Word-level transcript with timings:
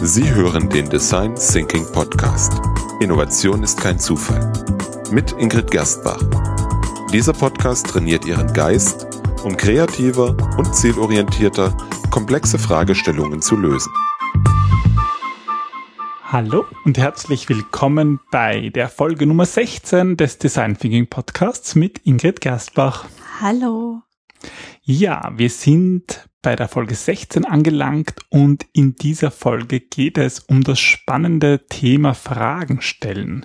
Sie 0.00 0.32
hören 0.32 0.68
den 0.68 0.88
Design 0.88 1.34
Thinking 1.34 1.84
Podcast. 1.90 2.52
Innovation 3.00 3.64
ist 3.64 3.80
kein 3.80 3.98
Zufall. 3.98 4.52
Mit 5.10 5.32
Ingrid 5.32 5.72
Gerstbach. 5.72 6.22
Dieser 7.12 7.32
Podcast 7.32 7.88
trainiert 7.88 8.24
Ihren 8.24 8.52
Geist, 8.52 9.08
um 9.42 9.56
kreativer 9.56 10.36
und 10.56 10.72
zielorientierter 10.72 11.76
komplexe 12.12 12.60
Fragestellungen 12.60 13.42
zu 13.42 13.56
lösen. 13.56 13.92
Hallo 16.22 16.64
und 16.84 16.96
herzlich 16.96 17.48
willkommen 17.48 18.20
bei 18.30 18.68
der 18.68 18.88
Folge 18.88 19.26
Nummer 19.26 19.46
16 19.46 20.16
des 20.16 20.38
Design 20.38 20.78
Thinking 20.78 21.08
Podcasts 21.08 21.74
mit 21.74 22.06
Ingrid 22.06 22.40
Gerstbach. 22.40 23.06
Hallo. 23.40 24.02
Ja, 24.84 25.32
wir 25.36 25.50
sind 25.50 26.28
bei 26.48 26.56
der 26.56 26.68
Folge 26.68 26.94
16 26.94 27.44
angelangt 27.44 28.14
und 28.30 28.64
in 28.72 28.94
dieser 28.94 29.30
Folge 29.30 29.80
geht 29.80 30.16
es 30.16 30.38
um 30.38 30.64
das 30.64 30.80
spannende 30.80 31.66
Thema 31.68 32.14
Fragen 32.14 32.80
stellen. 32.80 33.44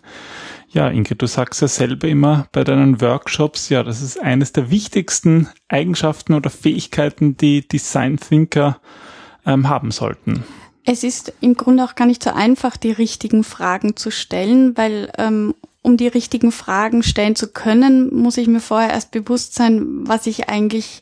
Ja, 0.70 0.88
Ingrid, 0.88 1.22
du 1.22 1.28
sagst 1.28 1.62
ja 1.62 1.68
selber 1.68 2.08
immer 2.08 2.48
bei 2.54 2.64
deinen 2.64 3.02
Workshops, 3.02 3.68
ja, 3.68 3.84
das 3.84 4.02
ist 4.02 4.22
eines 4.22 4.54
der 4.54 4.72
wichtigsten 4.72 5.50
Eigenschaften 5.68 6.34
oder 6.34 6.50
Fähigkeiten, 6.50 7.36
die 7.36 7.68
Design 7.68 8.16
Thinker 8.16 8.80
ähm, 9.46 9.68
haben 9.68 9.92
sollten. 9.92 10.46
Es 10.86 11.04
ist 11.04 11.34
im 11.42 11.56
Grunde 11.56 11.84
auch 11.84 11.96
gar 11.96 12.08
nicht 12.08 12.24
so 12.24 12.30
einfach, 12.30 12.78
die 12.78 12.92
richtigen 12.92 13.44
Fragen 13.44 13.98
zu 13.98 14.12
stellen, 14.12 14.78
weil 14.78 15.12
ähm, 15.18 15.56
um 15.82 15.98
die 15.98 16.08
richtigen 16.08 16.54
Fragen 16.54 17.04
stellen 17.04 17.36
zu 17.36 17.52
können, 17.52 18.16
muss 18.16 18.38
ich 18.38 18.48
mir 18.48 18.62
vorher 18.62 18.92
erst 18.92 19.12
bewusst 19.12 19.56
sein, 19.56 20.08
was 20.08 20.26
ich 20.26 20.48
eigentlich 20.48 21.02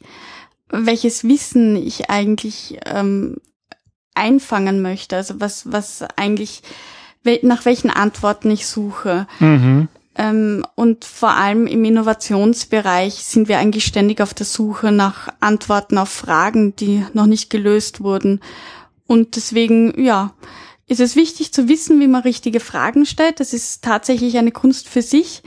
welches 0.71 1.23
Wissen 1.23 1.75
ich 1.75 2.09
eigentlich 2.09 2.79
ähm, 2.85 3.37
einfangen 4.13 4.81
möchte, 4.81 5.15
also 5.15 5.39
was, 5.39 5.71
was 5.71 6.03
eigentlich, 6.15 6.61
nach 7.41 7.65
welchen 7.65 7.89
Antworten 7.89 8.51
ich 8.51 8.67
suche. 8.67 9.27
Mhm. 9.39 9.87
Ähm, 10.15 10.65
und 10.75 11.05
vor 11.05 11.31
allem 11.31 11.67
im 11.67 11.85
Innovationsbereich 11.85 13.13
sind 13.13 13.47
wir 13.47 13.59
eigentlich 13.59 13.85
ständig 13.85 14.21
auf 14.21 14.33
der 14.33 14.45
Suche 14.45 14.91
nach 14.91 15.29
Antworten 15.39 15.97
auf 15.97 16.09
Fragen, 16.09 16.75
die 16.75 17.05
noch 17.13 17.27
nicht 17.27 17.49
gelöst 17.49 18.01
wurden. 18.01 18.41
Und 19.07 19.35
deswegen, 19.35 20.03
ja, 20.03 20.33
ist 20.87 20.99
es 20.99 21.15
wichtig 21.15 21.53
zu 21.53 21.69
wissen, 21.69 22.01
wie 22.01 22.07
man 22.07 22.23
richtige 22.23 22.59
Fragen 22.59 23.05
stellt. 23.05 23.39
Das 23.39 23.53
ist 23.53 23.83
tatsächlich 23.83 24.37
eine 24.37 24.51
Kunst 24.51 24.89
für 24.89 25.01
sich. 25.01 25.41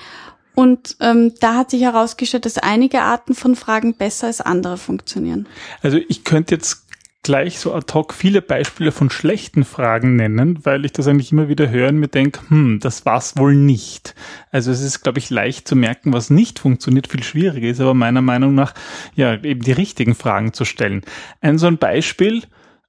Und 0.54 0.96
ähm, 1.00 1.32
da 1.40 1.56
hat 1.56 1.70
sich 1.70 1.82
herausgestellt, 1.82 2.46
dass 2.46 2.58
einige 2.58 3.00
Arten 3.00 3.34
von 3.34 3.56
Fragen 3.56 3.94
besser 3.94 4.28
als 4.28 4.40
andere 4.40 4.76
funktionieren. 4.76 5.46
Also 5.82 5.98
ich 6.08 6.24
könnte 6.24 6.54
jetzt 6.54 6.84
gleich 7.24 7.58
so 7.58 7.74
ad 7.74 7.92
hoc 7.92 8.14
viele 8.14 8.40
Beispiele 8.42 8.92
von 8.92 9.10
schlechten 9.10 9.64
Fragen 9.64 10.14
nennen, 10.14 10.60
weil 10.64 10.84
ich 10.84 10.92
das 10.92 11.08
eigentlich 11.08 11.32
immer 11.32 11.48
wieder 11.48 11.70
höre 11.70 11.88
und 11.88 11.98
mir 11.98 12.08
denke, 12.08 12.40
hm, 12.48 12.78
das 12.80 13.04
war's 13.04 13.36
wohl 13.36 13.54
nicht. 13.54 14.14
Also 14.52 14.70
es 14.70 14.82
ist, 14.82 15.02
glaube 15.02 15.18
ich, 15.18 15.30
leicht 15.30 15.66
zu 15.66 15.74
merken, 15.74 16.12
was 16.12 16.30
nicht 16.30 16.60
funktioniert, 16.60 17.08
viel 17.08 17.24
schwieriger 17.24 17.68
ist, 17.68 17.80
aber 17.80 17.94
meiner 17.94 18.22
Meinung 18.22 18.54
nach, 18.54 18.74
ja, 19.14 19.34
eben 19.42 19.62
die 19.62 19.72
richtigen 19.72 20.14
Fragen 20.14 20.52
zu 20.52 20.64
stellen. 20.64 21.02
Ein 21.40 21.58
so 21.58 21.66
ein 21.66 21.78
Beispiel, 21.78 22.42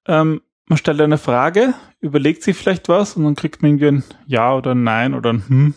ähm, 0.06 0.42
man 0.68 0.78
stellt 0.78 1.02
eine 1.02 1.18
Frage, 1.18 1.74
überlegt 2.02 2.44
sich 2.44 2.58
vielleicht 2.58 2.90
was 2.90 3.16
und 3.16 3.24
dann 3.24 3.36
kriegt 3.36 3.62
man 3.62 3.72
irgendwie 3.72 3.88
ein 3.88 4.04
Ja 4.28 4.54
oder 4.54 4.72
ein 4.72 4.84
Nein 4.84 5.14
oder 5.14 5.32
ein 5.32 5.48
Hm 5.48 5.76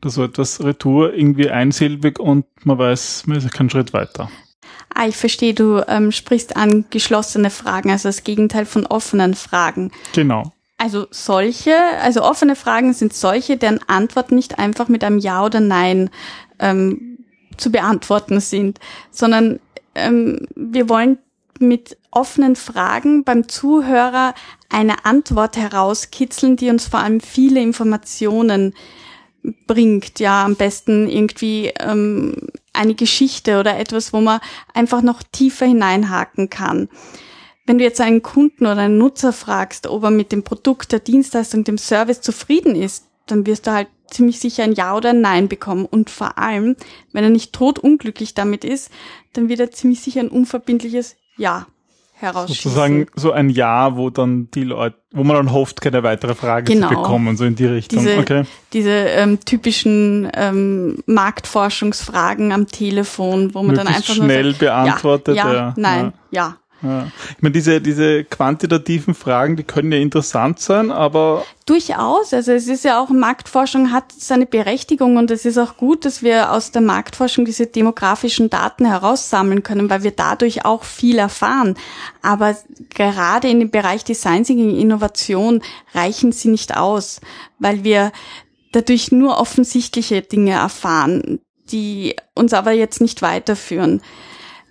oder 0.00 0.10
so 0.10 0.24
etwas 0.24 0.62
Retour 0.62 1.14
irgendwie 1.14 1.50
einsilbig 1.50 2.18
und 2.18 2.46
man 2.64 2.78
weiß, 2.78 3.24
man 3.26 3.38
ist 3.38 3.52
keinen 3.52 3.70
Schritt 3.70 3.92
weiter. 3.92 4.30
Ah, 4.94 5.06
ich 5.06 5.16
verstehe, 5.16 5.54
du 5.54 5.82
ähm, 5.86 6.12
sprichst 6.12 6.56
an 6.56 6.86
geschlossene 6.90 7.50
Fragen, 7.50 7.90
also 7.90 8.08
das 8.08 8.24
Gegenteil 8.24 8.64
von 8.64 8.86
offenen 8.86 9.34
Fragen. 9.34 9.92
Genau. 10.14 10.52
Also 10.78 11.06
solche, 11.10 11.74
also 12.02 12.22
offene 12.22 12.56
Fragen 12.56 12.92
sind 12.92 13.12
solche, 13.12 13.56
deren 13.56 13.80
Antwort 13.88 14.32
nicht 14.32 14.58
einfach 14.58 14.88
mit 14.88 15.02
einem 15.04 15.18
Ja 15.18 15.44
oder 15.44 15.60
Nein 15.60 16.10
ähm, 16.58 17.18
zu 17.56 17.70
beantworten 17.70 18.40
sind, 18.40 18.78
sondern 19.10 19.58
ähm, 19.94 20.46
wir 20.54 20.88
wollen 20.88 21.18
mit 21.58 21.96
offenen 22.12 22.56
Fragen 22.56 23.24
beim 23.24 23.48
Zuhörer 23.48 24.34
eine 24.68 25.04
Antwort 25.04 25.56
herauskitzeln, 25.56 26.56
die 26.56 26.70
uns 26.70 26.86
vor 26.86 27.00
allem 27.00 27.20
viele 27.20 27.60
Informationen 27.60 28.74
bringt. 29.66 30.20
Ja, 30.20 30.44
am 30.44 30.56
besten 30.56 31.08
irgendwie 31.08 31.72
ähm, 31.80 32.34
eine 32.72 32.94
Geschichte 32.94 33.60
oder 33.60 33.78
etwas, 33.78 34.12
wo 34.12 34.20
man 34.20 34.40
einfach 34.74 35.02
noch 35.02 35.22
tiefer 35.22 35.66
hineinhaken 35.66 36.50
kann. 36.50 36.88
Wenn 37.66 37.78
du 37.78 37.84
jetzt 37.84 38.00
einen 38.00 38.22
Kunden 38.22 38.66
oder 38.66 38.78
einen 38.78 38.98
Nutzer 38.98 39.32
fragst, 39.32 39.86
ob 39.86 40.02
er 40.02 40.10
mit 40.10 40.32
dem 40.32 40.42
Produkt, 40.42 40.92
der 40.92 41.00
Dienstleistung, 41.00 41.64
dem 41.64 41.78
Service 41.78 42.20
zufrieden 42.20 42.74
ist, 42.74 43.04
dann 43.26 43.46
wirst 43.46 43.66
du 43.66 43.72
halt 43.72 43.88
ziemlich 44.10 44.40
sicher 44.40 44.64
ein 44.64 44.72
Ja 44.72 44.96
oder 44.96 45.10
ein 45.10 45.20
Nein 45.20 45.48
bekommen. 45.48 45.84
Und 45.84 46.08
vor 46.08 46.38
allem, 46.38 46.76
wenn 47.12 47.24
er 47.24 47.30
nicht 47.30 47.52
totunglücklich 47.52 48.32
damit 48.32 48.64
ist, 48.64 48.90
dann 49.34 49.50
wird 49.50 49.60
er 49.60 49.70
ziemlich 49.70 50.00
sicher 50.00 50.20
ein 50.20 50.30
unverbindliches 50.30 51.16
Ja 51.36 51.66
herausschießen. 52.18 52.70
Sozusagen 52.70 53.06
so 53.14 53.32
ein 53.32 53.50
Ja, 53.50 53.96
wo 53.96 54.10
dann 54.10 54.50
die 54.52 54.64
Leute, 54.64 54.96
wo 55.12 55.24
man 55.24 55.36
dann 55.36 55.52
hofft, 55.52 55.80
keine 55.80 56.02
weitere 56.02 56.34
Frage 56.34 56.72
genau. 56.72 56.88
zu 56.88 56.94
bekommen, 56.96 57.36
so 57.36 57.44
in 57.44 57.54
die 57.54 57.66
Richtung. 57.66 58.00
Diese, 58.00 58.18
okay. 58.18 58.42
diese 58.72 58.90
ähm, 58.90 59.38
typischen 59.44 60.30
ähm, 60.34 61.02
Marktforschungsfragen 61.06 62.52
am 62.52 62.66
Telefon, 62.66 63.54
wo 63.54 63.62
man 63.62 63.76
Möglichst 63.76 63.86
dann 63.86 63.94
einfach 63.94 64.14
schnell 64.14 64.42
nur 64.42 64.52
sagt, 64.52 64.60
beantwortet. 64.60 65.36
Ja, 65.36 65.52
ja, 65.52 65.74
nein, 65.76 66.12
ja. 66.30 66.42
ja. 66.42 66.56
Ja. 66.82 67.08
Ich 67.36 67.42
meine, 67.42 67.52
diese, 67.52 67.80
diese 67.80 68.24
quantitativen 68.24 69.14
Fragen, 69.14 69.56
die 69.56 69.64
können 69.64 69.90
ja 69.90 69.98
interessant 69.98 70.60
sein, 70.60 70.92
aber. 70.92 71.44
Durchaus. 71.66 72.32
Also 72.32 72.52
es 72.52 72.68
ist 72.68 72.84
ja 72.84 73.02
auch, 73.02 73.10
Marktforschung 73.10 73.90
hat 73.92 74.12
seine 74.16 74.46
Berechtigung 74.46 75.16
und 75.16 75.30
es 75.30 75.44
ist 75.44 75.58
auch 75.58 75.76
gut, 75.76 76.04
dass 76.04 76.22
wir 76.22 76.52
aus 76.52 76.70
der 76.70 76.82
Marktforschung 76.82 77.44
diese 77.44 77.66
demografischen 77.66 78.48
Daten 78.48 78.84
heraussammeln 78.84 79.62
können, 79.62 79.90
weil 79.90 80.04
wir 80.04 80.12
dadurch 80.12 80.64
auch 80.64 80.84
viel 80.84 81.18
erfahren. 81.18 81.76
Aber 82.22 82.56
gerade 82.90 83.48
in 83.48 83.58
dem 83.58 83.70
Bereich 83.70 84.04
Design 84.04 84.44
Thinking 84.44 84.78
Innovation 84.78 85.62
reichen 85.94 86.32
sie 86.32 86.48
nicht 86.48 86.76
aus, 86.76 87.20
weil 87.58 87.82
wir 87.82 88.12
dadurch 88.72 89.10
nur 89.10 89.38
offensichtliche 89.38 90.22
Dinge 90.22 90.52
erfahren, 90.52 91.40
die 91.70 92.14
uns 92.34 92.54
aber 92.54 92.72
jetzt 92.72 93.00
nicht 93.00 93.20
weiterführen. 93.20 94.00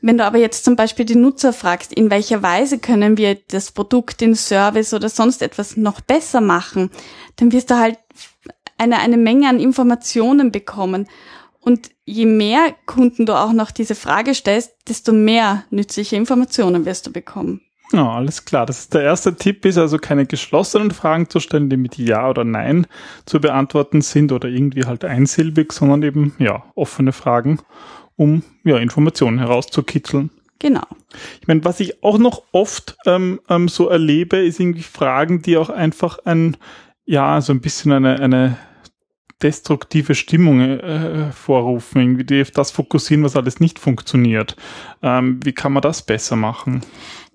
Wenn 0.01 0.17
du 0.17 0.25
aber 0.25 0.37
jetzt 0.37 0.63
zum 0.63 0.75
Beispiel 0.75 1.05
die 1.05 1.15
Nutzer 1.15 1.53
fragst, 1.53 1.93
in 1.93 2.09
welcher 2.09 2.43
Weise 2.43 2.79
können 2.79 3.17
wir 3.17 3.35
das 3.49 3.71
Produkt, 3.71 4.21
den 4.21 4.35
Service 4.35 4.93
oder 4.93 5.09
sonst 5.09 5.41
etwas 5.41 5.77
noch 5.77 6.01
besser 6.01 6.41
machen, 6.41 6.91
dann 7.37 7.51
wirst 7.51 7.71
du 7.71 7.77
halt 7.77 7.97
eine, 8.77 8.99
eine 8.99 9.17
Menge 9.17 9.49
an 9.49 9.59
Informationen 9.59 10.51
bekommen. 10.51 11.07
Und 11.59 11.89
je 12.05 12.25
mehr 12.25 12.73
Kunden 12.85 13.25
du 13.25 13.33
auch 13.33 13.51
noch 13.51 13.71
diese 13.71 13.95
Frage 13.95 14.33
stellst, 14.33 14.73
desto 14.87 15.11
mehr 15.11 15.63
nützliche 15.69 16.15
Informationen 16.15 16.85
wirst 16.85 17.07
du 17.07 17.11
bekommen. 17.11 17.61
Ja, 17.93 18.11
alles 18.11 18.45
klar. 18.45 18.65
Das 18.65 18.79
ist 18.79 18.93
der 18.93 19.03
erste 19.03 19.35
Tipp, 19.35 19.65
ist 19.65 19.77
also 19.77 19.97
keine 19.97 20.25
geschlossenen 20.25 20.91
Fragen 20.91 21.29
zu 21.29 21.39
stellen, 21.39 21.69
die 21.69 21.77
mit 21.77 21.97
Ja 21.97 22.29
oder 22.29 22.43
Nein 22.43 22.85
zu 23.25 23.39
beantworten 23.39 24.01
sind 24.01 24.31
oder 24.31 24.49
irgendwie 24.49 24.85
halt 24.85 25.05
einsilbig, 25.05 25.71
sondern 25.71 26.03
eben, 26.03 26.35
ja, 26.37 26.63
offene 26.75 27.13
Fragen 27.13 27.59
um 28.17 28.43
ja, 28.63 28.77
Informationen 28.77 29.39
herauszukitzeln. 29.39 30.31
Genau. 30.59 30.87
Ich 31.39 31.47
meine, 31.47 31.63
was 31.63 31.79
ich 31.79 32.03
auch 32.03 32.17
noch 32.17 32.43
oft 32.51 32.97
ähm, 33.05 33.39
ähm, 33.47 33.67
so 33.67 33.87
erlebe, 33.87 34.37
ist 34.37 34.59
irgendwie 34.59 34.83
Fragen, 34.83 35.41
die 35.41 35.55
auch 35.57 35.69
einfach 35.69 36.19
ein, 36.25 36.57
ja, 37.05 37.39
so 37.41 37.53
ein 37.53 37.61
bisschen 37.61 37.91
eine, 37.91 38.19
eine 38.19 38.57
destruktive 39.41 40.15
Stimmung 40.15 40.61
äh, 40.61 41.31
vorrufen, 41.31 42.01
irgendwie 42.01 42.23
die 42.23 42.41
auf 42.41 42.51
das 42.51 42.71
fokussieren, 42.71 43.23
was 43.23 43.35
alles 43.35 43.59
nicht 43.59 43.77
funktioniert. 43.77 44.55
Ähm, 45.03 45.39
wie 45.43 45.53
kann 45.53 45.73
man 45.73 45.83
das 45.83 46.01
besser 46.01 46.35
machen? 46.35 46.81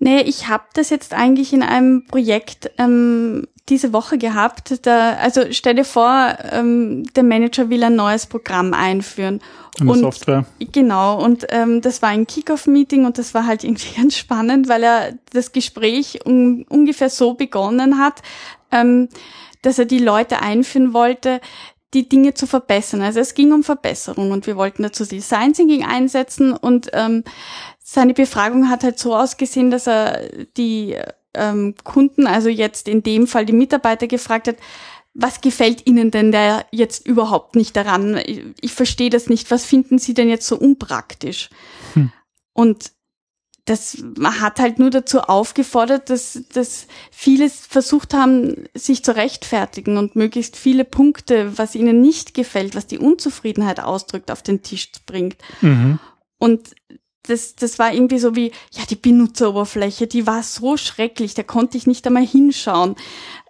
Nee, 0.00 0.22
ich 0.22 0.48
habe 0.48 0.64
das 0.74 0.90
jetzt 0.90 1.14
eigentlich 1.14 1.52
in 1.52 1.62
einem 1.62 2.04
Projekt 2.06 2.72
ähm, 2.78 3.46
diese 3.68 3.92
Woche 3.92 4.18
gehabt. 4.18 4.86
Da, 4.86 5.14
also 5.14 5.42
stell 5.50 5.74
dir 5.74 5.84
vor, 5.84 6.36
ähm, 6.50 7.04
der 7.14 7.22
Manager 7.22 7.70
will 7.70 7.84
ein 7.84 7.96
neues 7.96 8.26
Programm 8.26 8.74
einführen. 8.74 9.40
Eine 9.80 9.90
und, 9.90 10.00
Software. 10.00 10.44
Genau, 10.72 11.22
und 11.22 11.46
ähm, 11.50 11.80
das 11.80 12.02
war 12.02 12.10
ein 12.10 12.26
Kickoff-Meeting 12.26 13.06
und 13.06 13.18
das 13.18 13.34
war 13.34 13.46
halt 13.46 13.64
irgendwie 13.64 13.94
ganz 13.96 14.16
spannend, 14.16 14.68
weil 14.68 14.82
er 14.82 15.14
das 15.32 15.52
Gespräch 15.52 16.20
um, 16.24 16.64
ungefähr 16.68 17.08
so 17.08 17.34
begonnen 17.34 17.98
hat, 17.98 18.22
ähm, 18.70 19.08
dass 19.62 19.78
er 19.78 19.84
die 19.84 19.98
Leute 19.98 20.42
einführen 20.42 20.92
wollte, 20.92 21.40
die 21.94 22.08
Dinge 22.08 22.34
zu 22.34 22.46
verbessern. 22.46 23.02
Also 23.02 23.20
es 23.20 23.34
ging 23.34 23.52
um 23.52 23.62
Verbesserung 23.62 24.30
und 24.30 24.46
wir 24.46 24.56
wollten 24.56 24.82
dazu 24.82 25.04
Design 25.04 25.52
Thinking 25.52 25.84
einsetzen 25.84 26.52
und 26.52 26.90
ähm, 26.94 27.22
seine 27.78 28.14
Befragung 28.14 28.70
hat 28.70 28.84
halt 28.84 28.98
so 28.98 29.14
ausgesehen, 29.14 29.70
dass 29.70 29.86
er 29.86 30.28
die 30.56 30.96
ähm, 31.34 31.74
Kunden, 31.84 32.26
also 32.26 32.48
jetzt 32.48 32.88
in 32.88 33.02
dem 33.02 33.26
Fall 33.26 33.46
die 33.46 33.52
Mitarbeiter 33.52 34.06
gefragt 34.06 34.48
hat, 34.48 34.56
was 35.14 35.40
gefällt 35.40 35.86
Ihnen 35.86 36.10
denn 36.10 36.32
da 36.32 36.64
jetzt 36.70 37.06
überhaupt 37.06 37.54
nicht 37.54 37.76
daran? 37.76 38.16
Ich, 38.24 38.42
ich 38.60 38.72
verstehe 38.72 39.10
das 39.10 39.28
nicht. 39.28 39.50
Was 39.50 39.64
finden 39.64 39.98
Sie 39.98 40.14
denn 40.14 40.28
jetzt 40.28 40.46
so 40.46 40.56
unpraktisch? 40.56 41.50
Hm. 41.94 42.10
Und 42.54 42.92
das 43.64 44.02
hat 44.20 44.58
halt 44.58 44.78
nur 44.78 44.90
dazu 44.90 45.20
aufgefordert, 45.20 46.10
dass, 46.10 46.42
dass 46.52 46.88
viele 47.12 47.48
versucht 47.48 48.12
haben, 48.12 48.64
sich 48.74 49.04
zu 49.04 49.14
rechtfertigen 49.14 49.98
und 49.98 50.16
möglichst 50.16 50.56
viele 50.56 50.84
Punkte, 50.84 51.56
was 51.56 51.76
ihnen 51.76 52.00
nicht 52.00 52.34
gefällt, 52.34 52.74
was 52.74 52.88
die 52.88 52.98
Unzufriedenheit 52.98 53.78
ausdrückt, 53.78 54.32
auf 54.32 54.42
den 54.42 54.62
Tisch 54.62 54.90
bringt. 55.06 55.36
Mhm. 55.60 56.00
Und 56.38 56.74
das, 57.24 57.54
das 57.54 57.78
war 57.78 57.92
irgendwie 57.92 58.18
so 58.18 58.34
wie, 58.34 58.52
ja, 58.72 58.84
die 58.88 58.96
Benutzeroberfläche, 58.96 60.06
die 60.06 60.26
war 60.26 60.42
so 60.42 60.76
schrecklich, 60.76 61.34
da 61.34 61.42
konnte 61.42 61.76
ich 61.76 61.86
nicht 61.86 62.06
einmal 62.06 62.26
hinschauen. 62.26 62.96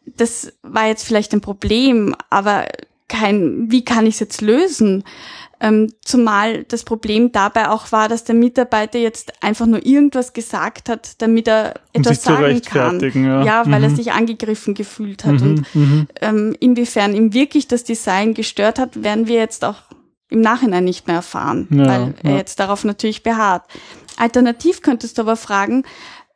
Das 0.05 0.53
war 0.63 0.89
jetzt 0.89 1.05
vielleicht 1.05 1.33
ein 1.33 1.41
Problem, 1.41 2.15
aber 2.29 2.67
kein, 3.09 3.71
wie 3.71 3.85
kann 3.85 4.07
ich 4.07 4.15
es 4.15 4.21
jetzt 4.21 4.41
lösen? 4.41 5.05
Ähm, 5.61 5.93
zumal 6.05 6.65
das 6.65 6.83
Problem 6.83 7.31
dabei 7.31 7.69
auch 7.69 7.93
war, 7.93 8.09
dass 8.09 8.25
der 8.25 8.35
Mitarbeiter 8.35 8.99
jetzt 8.99 9.33
einfach 9.45 9.67
nur 9.67 9.87
irgendwas 9.87 10.33
gesagt 10.33 10.89
hat, 10.89 11.23
damit 11.23 11.47
er 11.47 11.75
um 11.95 12.01
etwas 12.01 12.25
sagen 12.25 12.61
kann. 12.63 13.01
Ja, 13.01 13.45
ja 13.45 13.63
weil 13.67 13.79
mhm. 13.79 13.85
er 13.85 13.91
sich 13.91 14.13
angegriffen 14.13 14.75
gefühlt 14.75 15.25
hat. 15.25 15.41
Mhm, 15.41 15.43
und 15.43 15.75
mhm. 15.75 16.09
ähm, 16.21 16.57
inwiefern 16.59 17.15
ihm 17.15 17.33
wirklich 17.33 17.69
das 17.69 17.85
Design 17.85 18.35
gestört 18.35 18.81
hat, 18.81 19.05
werden 19.05 19.29
wir 19.29 19.37
jetzt 19.37 19.65
auch 19.65 19.77
im 20.33 20.41
Nachhinein 20.41 20.85
nicht 20.85 21.07
mehr 21.07 21.17
erfahren, 21.17 21.69
ja, 21.71 21.87
weil 21.87 22.15
er 22.23 22.31
ja. 22.31 22.37
jetzt 22.37 22.59
darauf 22.59 22.85
natürlich 22.85 23.23
beharrt. 23.23 23.65
Alternativ 24.17 24.83
könntest 24.83 25.19
du 25.19 25.23
aber 25.23 25.37
fragen, 25.37 25.85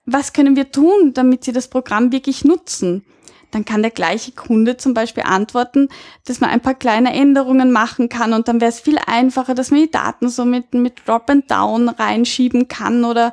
was 0.05 0.33
können 0.33 0.57
wir 0.57 0.71
tun, 0.71 1.13
damit 1.15 1.45
sie 1.45 1.53
das 1.53 1.69
Programm 1.69 2.13
wirklich 2.13 2.45
nutzen? 2.45 3.05
dann 3.51 3.65
kann 3.65 3.81
der 3.81 3.91
gleiche 3.91 4.33
Kunde 4.33 4.77
zum 4.77 4.93
Beispiel 4.93 5.23
antworten, 5.23 5.89
dass 6.27 6.41
man 6.41 6.51
ein 6.51 6.61
paar 6.61 6.75
kleine 6.75 7.15
Änderungen 7.15 7.73
machen 7.73 8.09
kann 8.09 8.33
und 8.33 8.49
dann 8.49 8.61
wäre 8.61 8.69
es 8.69 8.81
viel 8.81 8.99
einfacher, 9.07 9.55
dass 9.55 9.71
man 9.71 9.81
die 9.81 9.91
Daten 9.91 10.29
so 10.29 10.45
mit, 10.45 10.75
mit 10.75 11.07
Drop 11.07 11.31
and 11.31 11.51
Down 11.51 11.89
reinschieben 11.89 12.69
kann 12.69 13.05
oder 13.05 13.33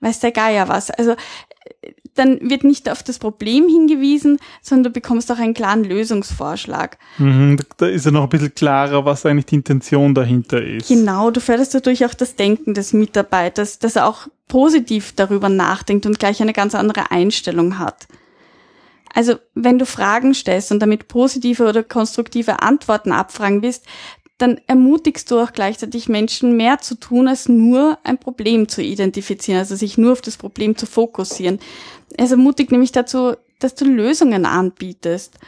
weiß 0.00 0.20
der 0.20 0.32
Geier 0.32 0.68
was. 0.68 0.90
Also 0.90 1.16
dann 2.14 2.38
wird 2.48 2.64
nicht 2.64 2.88
auf 2.88 3.02
das 3.02 3.18
Problem 3.18 3.68
hingewiesen, 3.68 4.38
sondern 4.62 4.84
du 4.84 4.90
bekommst 4.90 5.30
auch 5.30 5.38
einen 5.38 5.54
klaren 5.54 5.84
Lösungsvorschlag. 5.84 6.98
Mhm, 7.18 7.58
da 7.76 7.86
ist 7.86 8.04
ja 8.04 8.10
noch 8.10 8.24
ein 8.24 8.28
bisschen 8.28 8.54
klarer, 8.54 9.04
was 9.04 9.26
eigentlich 9.26 9.46
die 9.46 9.56
Intention 9.56 10.14
dahinter 10.14 10.62
ist. 10.62 10.88
Genau, 10.88 11.30
du 11.30 11.40
förderst 11.40 11.74
dadurch 11.74 12.04
auch 12.04 12.14
das 12.14 12.36
Denken 12.36 12.74
des 12.74 12.92
Mitarbeiters, 12.92 13.78
dass 13.78 13.96
er 13.96 14.06
auch 14.06 14.28
positiv 14.48 15.12
darüber 15.16 15.48
nachdenkt 15.48 16.06
und 16.06 16.18
gleich 16.18 16.40
eine 16.40 16.52
ganz 16.52 16.74
andere 16.74 17.10
Einstellung 17.10 17.78
hat. 17.78 18.06
Also 19.14 19.36
wenn 19.54 19.78
du 19.78 19.86
Fragen 19.86 20.34
stellst 20.34 20.72
und 20.72 20.80
damit 20.80 21.08
positive 21.08 21.68
oder 21.68 21.82
konstruktive 21.82 22.62
Antworten 22.62 23.12
abfragen 23.12 23.62
willst, 23.62 23.86
dann 24.44 24.60
ermutigst 24.66 25.30
du 25.30 25.40
auch 25.40 25.52
gleichzeitig 25.52 26.08
Menschen 26.08 26.54
mehr 26.56 26.78
zu 26.78 26.96
tun, 26.96 27.28
als 27.28 27.48
nur 27.48 27.98
ein 28.04 28.18
Problem 28.18 28.68
zu 28.68 28.82
identifizieren, 28.82 29.58
also 29.58 29.74
sich 29.74 29.96
nur 29.96 30.12
auf 30.12 30.20
das 30.20 30.36
Problem 30.36 30.76
zu 30.76 30.84
fokussieren. 30.84 31.58
Es 32.18 32.30
ermutigt 32.30 32.70
nämlich 32.70 32.92
dazu, 32.92 33.36
dass 33.58 33.74
du 33.74 33.86
Lösungen 33.86 34.44
anbietest. 34.44 35.38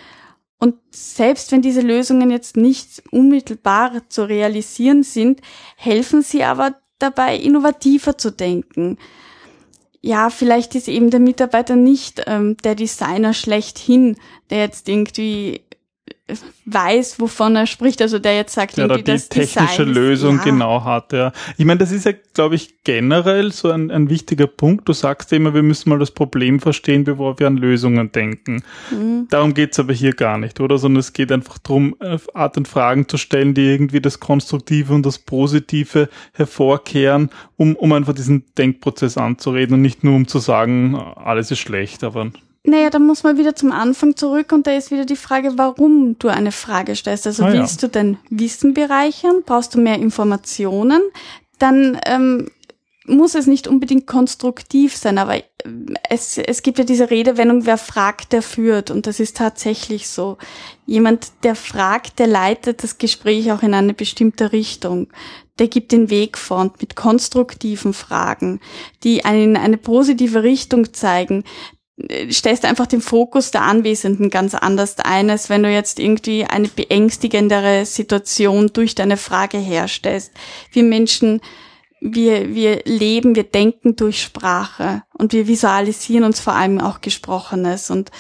Und 0.58 0.76
selbst 0.90 1.52
wenn 1.52 1.60
diese 1.60 1.82
Lösungen 1.82 2.31
jetzt 2.31 2.56
nicht 2.56 3.02
unmittelbar 3.10 4.08
zu 4.08 4.26
realisieren 4.26 5.02
sind, 5.02 5.42
helfen 5.76 6.22
sie 6.22 6.42
aber 6.42 6.76
dabei, 6.99 7.37
innovativer 7.37 8.16
zu 8.16 8.31
denken 8.32 8.96
ja, 10.06 10.31
vielleicht 10.31 10.76
ist 10.76 10.87
eben 10.87 11.10
der 11.10 11.19
Mitarbeiter 11.19 11.75
nicht 11.75 12.22
ähm, 12.28 12.56
der 12.58 12.76
Designer 12.76 13.34
schlechthin, 13.34 14.16
der 14.50 14.58
jetzt 14.58 14.88
irgendwie 14.88 15.62
weiß, 16.64 17.20
wovon 17.20 17.55
er 17.55 17.67
spricht, 17.67 18.02
also 18.02 18.19
der 18.19 18.34
jetzt 18.34 18.52
sagt, 18.52 18.76
ja, 18.76 18.84
irgendwie 18.84 19.05
die 19.05 19.12
das 19.12 19.28
technische 19.28 19.84
Design 19.84 19.94
Lösung 19.94 20.37
ja. 20.38 20.44
genau 20.44 20.84
hat. 20.84 21.12
Ja. 21.12 21.32
Ich 21.56 21.64
meine, 21.64 21.78
das 21.78 21.93
ist 21.93 22.05
ja, 22.05 22.12
glaube 22.34 22.56
ich, 22.56 22.82
generell 22.82 23.52
so 23.52 23.70
ein, 23.70 23.93
ein 23.93 24.11
wichtiger 24.11 24.49
Punkt. 24.49 24.88
Du 24.88 24.93
sagst 24.93 25.32
immer, 25.32 25.55
wir 25.55 25.62
müssen 25.62 25.88
mal 25.88 26.00
das 26.00 26.11
Problem 26.11 26.58
verstehen, 26.58 27.05
bevor 27.05 27.38
wir 27.38 27.46
an 27.46 27.56
Lösungen 27.56 28.11
denken. 28.11 28.64
Mhm. 28.90 29.28
Darum 29.31 29.55
geht's 29.55 29.78
aber 29.78 29.93
hier 29.93 30.14
gar 30.14 30.37
nicht, 30.37 30.58
oder? 30.58 30.78
Sondern 30.78 30.99
es 30.99 31.12
geht 31.12 31.31
einfach 31.31 31.58
darum, 31.58 31.94
äh, 32.00 32.19
Art 32.34 32.56
und 32.56 32.67
Fragen 32.67 33.08
zu 33.08 33.19
stellen, 33.19 33.55
die 33.55 33.67
irgendwie 33.67 34.00
das 34.00 34.19
Konstruktive 34.19 34.94
und 34.94 35.06
das 35.06 35.20
Positive 35.20 36.08
hervorkehren, 36.32 37.31
um, 37.56 37.76
um 37.76 37.93
einfach 37.93 38.14
diesen 38.14 38.44
Denkprozess 38.58 39.17
anzureden 39.17 39.75
und 39.75 39.82
nicht 39.82 40.02
nur 40.02 40.17
um 40.17 40.26
zu 40.26 40.40
sagen, 40.40 40.96
alles 40.96 41.52
ist 41.52 41.61
schlecht, 41.61 42.02
aber 42.02 42.32
naja, 42.66 42.90
dann 42.90 43.06
muss 43.06 43.22
man 43.22 43.38
wieder 43.38 43.54
zum 43.54 43.72
Anfang 43.72 44.16
zurück 44.16 44.52
und 44.52 44.66
da 44.66 44.72
ist 44.72 44.90
wieder 44.90 45.04
die 45.04 45.16
Frage, 45.16 45.52
warum 45.56 46.18
du 46.18 46.28
eine 46.28 46.52
Frage 46.52 46.96
stellst. 46.96 47.26
Also 47.26 47.44
ah, 47.44 47.52
willst 47.52 47.82
ja. 47.82 47.88
du 47.88 47.92
dein 47.92 48.18
Wissen 48.28 48.74
bereichern? 48.74 49.42
Brauchst 49.46 49.74
du 49.74 49.80
mehr 49.80 49.96
Informationen? 49.96 51.00
Dann 51.58 51.98
ähm, 52.04 52.50
muss 53.06 53.34
es 53.34 53.46
nicht 53.46 53.68
unbedingt 53.68 54.06
konstruktiv 54.06 54.96
sein, 54.96 55.18
aber 55.18 55.36
äh, 55.36 55.42
es, 56.10 56.38
es 56.38 56.62
gibt 56.62 56.78
ja 56.78 56.84
diese 56.84 57.10
Redewendung, 57.10 57.66
wer 57.66 57.78
fragt, 57.78 58.32
der 58.32 58.42
führt. 58.42 58.90
Und 58.90 59.06
das 59.06 59.20
ist 59.20 59.36
tatsächlich 59.36 60.08
so. 60.08 60.36
Jemand, 60.86 61.28
der 61.44 61.54
fragt, 61.54 62.18
der 62.18 62.26
leitet 62.26 62.82
das 62.82 62.98
Gespräch 62.98 63.52
auch 63.52 63.62
in 63.62 63.74
eine 63.74 63.94
bestimmte 63.94 64.52
Richtung. 64.52 65.08
Der 65.58 65.68
gibt 65.68 65.92
den 65.92 66.10
Weg 66.10 66.36
vor 66.36 66.58
und 66.58 66.80
mit 66.80 66.96
konstruktiven 66.96 67.94
Fragen, 67.94 68.60
die 69.04 69.24
einen 69.24 69.50
in 69.50 69.56
eine 69.56 69.78
positive 69.78 70.42
Richtung 70.42 70.92
zeigen, 70.92 71.44
stellst 72.31 72.64
einfach 72.64 72.87
den 72.87 73.00
Fokus 73.00 73.50
der 73.50 73.62
Anwesenden 73.62 74.31
ganz 74.31 74.54
anders 74.54 74.96
ein, 74.98 75.31
als 75.31 75.48
wenn 75.48 75.62
du 75.62 75.70
jetzt 75.70 75.98
irgendwie 75.98 76.44
eine 76.44 76.69
beängstigendere 76.69 77.87
Situation 77.87 78.70
durch 78.72 78.94
deine 78.94 79.16
Frage 79.16 79.58
herstellst. 79.58 80.32
Wir 80.72 80.82
Menschen, 80.82 81.40
wir, 82.00 82.54
wir 82.54 82.82
leben, 82.84 83.34
wir 83.34 83.44
denken 83.44 83.96
durch 83.96 84.22
Sprache 84.22 85.02
und 85.14 85.32
wir 85.32 85.48
visualisieren 85.48 86.25
uns 86.25 86.38
vor 86.38 86.54
allem 86.54 86.81
auch 86.81 87.00
Gesprochenes. 87.00 87.90
Und 87.90 88.10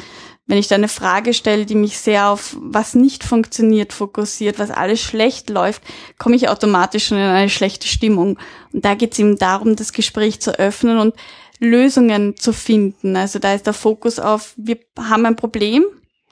wenn 0.46 0.58
ich 0.58 0.68
da 0.68 0.76
eine 0.76 0.88
Frage 0.88 1.34
stelle, 1.34 1.66
die 1.66 1.74
mich 1.74 1.98
sehr 1.98 2.30
auf 2.30 2.56
was 2.58 2.94
nicht 2.94 3.24
funktioniert 3.24 3.92
fokussiert, 3.92 4.58
was 4.58 4.70
alles 4.70 5.02
schlecht 5.02 5.50
läuft, 5.50 5.82
komme 6.18 6.36
ich 6.36 6.48
automatisch 6.48 7.08
schon 7.08 7.18
in 7.18 7.24
eine 7.24 7.50
schlechte 7.50 7.88
Stimmung. 7.88 8.38
Und 8.72 8.84
da 8.84 8.94
geht 8.94 9.12
es 9.12 9.18
eben 9.18 9.36
darum, 9.36 9.76
das 9.76 9.92
Gespräch 9.92 10.40
zu 10.40 10.58
öffnen 10.58 10.98
und 10.98 11.14
Lösungen 11.60 12.36
zu 12.36 12.52
finden. 12.52 13.16
Also 13.16 13.38
da 13.38 13.54
ist 13.54 13.66
der 13.66 13.72
Fokus 13.72 14.18
auf, 14.18 14.54
wir 14.56 14.78
haben 14.98 15.26
ein 15.26 15.36
Problem, 15.36 15.84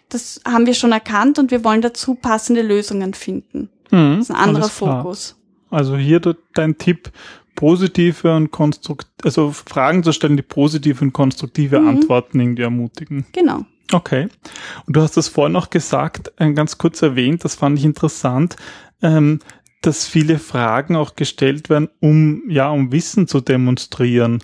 das 0.09 0.41
haben 0.47 0.67
wir 0.67 0.75
schon 0.75 0.93
erkannt 0.93 1.39
und 1.39 1.51
wir 1.51 1.65
wollen 1.65 1.83
dazu 1.83 2.15
passende 2.15 2.63
Lösungen 2.63 3.15
finden. 3.15 3.71
Mhm, 3.91 4.17
das 4.19 4.29
ist 4.29 4.31
ein 4.31 4.37
anderer 4.37 4.69
Fokus. 4.69 5.37
Also 5.71 5.97
hier 5.97 6.21
dein 6.55 6.79
Tipp, 6.79 7.11
positive 7.57 8.35
und 8.35 8.51
konstruktive, 8.51 9.13
also 9.25 9.53
Fragen 9.53 10.03
zu 10.03 10.13
stellen, 10.13 10.37
die 10.37 10.43
positive 10.43 11.05
und 11.05 11.13
konstruktive 11.13 11.81
mhm. 11.81 11.89
Antworten 11.89 12.41
irgendwie 12.41 12.63
ermutigen. 12.63 13.27
Genau. 13.33 13.65
Okay. 13.93 14.29
Und 14.87 14.97
du 14.97 15.01
hast 15.01 15.17
das 15.17 15.29
vorhin 15.29 15.53
noch 15.53 15.71
gesagt, 15.71 16.33
äh, 16.39 16.53
ganz 16.53 16.79
kurz 16.79 17.03
erwähnt, 17.03 17.45
das 17.45 17.55
fand 17.55 17.79
ich 17.79 17.85
interessant, 17.85 18.57
ähm, 19.03 19.41
dass 19.83 20.07
viele 20.07 20.39
Fragen 20.39 20.97
auch 20.97 21.15
gestellt 21.15 21.69
werden, 21.69 21.89
um, 22.01 22.43
ja, 22.49 22.71
um 22.71 22.91
Wissen 22.91 23.29
zu 23.29 23.41
demonstrieren. 23.41 24.43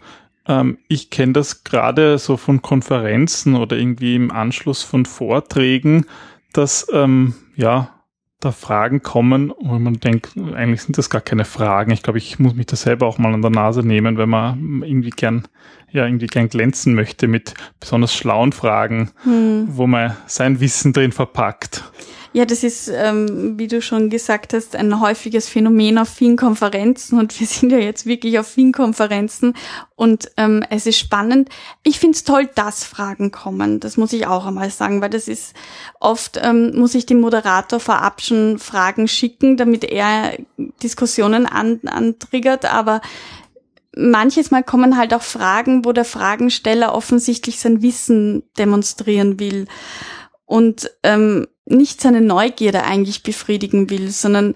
Ähm, 0.50 0.78
ich 0.88 1.10
kenne 1.10 1.32
das 1.32 1.62
gerade 1.62 2.18
so 2.18 2.36
von 2.36 2.60
Konferenzen 2.60 3.54
oder 3.54 3.76
irgendwie 3.76 4.16
im 4.16 4.32
Anschluss 4.32 4.82
von 4.82 5.06
Vorträgen, 5.06 6.06
dass 6.52 6.88
ähm, 6.92 7.34
ja 7.54 8.00
da 8.40 8.52
Fragen 8.52 9.02
kommen 9.02 9.50
und 9.50 9.82
man 9.82 10.00
denkt, 10.00 10.32
eigentlich 10.54 10.82
sind 10.82 10.96
das 10.96 11.10
gar 11.10 11.20
keine 11.20 11.44
Fragen. 11.44 11.90
Ich 11.90 12.02
glaube, 12.02 12.18
ich 12.18 12.38
muss 12.38 12.54
mich 12.54 12.66
da 12.66 12.74
selber 12.74 13.06
auch 13.06 13.18
mal 13.18 13.34
an 13.34 13.42
der 13.42 13.50
Nase 13.50 13.82
nehmen, 13.82 14.16
wenn 14.16 14.30
man 14.30 14.82
irgendwie 14.82 15.10
gern, 15.10 15.46
ja, 15.92 16.06
irgendwie 16.06 16.26
gern 16.26 16.48
glänzen 16.48 16.94
möchte 16.94 17.28
mit 17.28 17.52
besonders 17.78 18.14
schlauen 18.14 18.52
Fragen, 18.52 19.10
hm. 19.24 19.68
wo 19.68 19.86
man 19.86 20.16
sein 20.26 20.58
Wissen 20.60 20.94
drin 20.94 21.12
verpackt. 21.12 21.84
Ja, 22.32 22.44
das 22.44 22.62
ist, 22.62 22.88
ähm, 22.94 23.58
wie 23.58 23.66
du 23.66 23.82
schon 23.82 24.08
gesagt 24.08 24.54
hast, 24.54 24.76
ein 24.76 25.00
häufiges 25.00 25.48
Phänomen 25.48 25.98
auf 25.98 26.08
vielen 26.08 26.36
Konferenzen 26.36 27.18
und 27.18 27.38
wir 27.40 27.46
sind 27.46 27.72
ja 27.72 27.78
jetzt 27.78 28.06
wirklich 28.06 28.38
auf 28.38 28.46
vielen 28.46 28.70
Konferenzen 28.70 29.54
und 29.96 30.30
ähm, 30.36 30.64
es 30.70 30.86
ist 30.86 30.98
spannend. 30.98 31.48
Ich 31.82 31.98
find's 31.98 32.22
toll, 32.22 32.48
dass 32.54 32.84
Fragen 32.84 33.32
kommen. 33.32 33.80
Das 33.80 33.96
muss 33.96 34.12
ich 34.12 34.28
auch 34.28 34.46
einmal 34.46 34.70
sagen, 34.70 35.00
weil 35.00 35.10
das 35.10 35.26
ist 35.26 35.54
oft, 35.98 36.38
ähm, 36.40 36.78
muss 36.78 36.94
ich 36.94 37.04
dem 37.04 37.20
Moderator 37.20 37.80
vorab 37.80 38.20
schon 38.20 38.60
Fragen 38.60 39.08
schicken, 39.08 39.56
damit 39.56 39.82
er 39.82 40.36
Diskussionen 40.84 41.46
an, 41.46 41.80
antriggert, 41.84 42.72
aber 42.72 43.00
manches 43.96 44.52
Mal 44.52 44.62
kommen 44.62 44.96
halt 44.96 45.12
auch 45.14 45.22
Fragen, 45.22 45.84
wo 45.84 45.90
der 45.90 46.04
Fragensteller 46.04 46.94
offensichtlich 46.94 47.58
sein 47.58 47.82
Wissen 47.82 48.44
demonstrieren 48.56 49.40
will. 49.40 49.66
Und 50.44 50.90
ähm, 51.02 51.46
nicht 51.70 52.00
seine 52.00 52.20
Neugierde 52.20 52.84
eigentlich 52.84 53.22
befriedigen 53.22 53.90
will, 53.90 54.10
sondern 54.10 54.54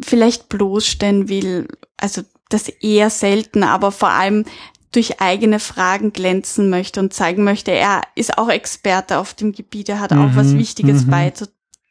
vielleicht 0.00 0.48
bloßstellen 0.48 1.28
will. 1.28 1.68
Also 1.96 2.22
das 2.48 2.68
eher 2.68 3.10
selten, 3.10 3.62
aber 3.62 3.92
vor 3.92 4.10
allem 4.10 4.44
durch 4.92 5.20
eigene 5.20 5.58
Fragen 5.58 6.12
glänzen 6.12 6.68
möchte 6.68 7.00
und 7.00 7.14
zeigen 7.14 7.44
möchte, 7.44 7.70
er 7.70 8.02
ist 8.14 8.36
auch 8.36 8.50
Experte 8.50 9.18
auf 9.18 9.32
dem 9.34 9.52
Gebiet, 9.52 9.88
er 9.88 10.00
hat 10.00 10.12
auch 10.12 10.16
mhm, 10.16 10.36
was 10.36 10.54
Wichtiges 10.54 11.06
mhm. 11.06 11.32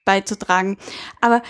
beizutragen. 0.06 0.78
Aber 1.20 1.42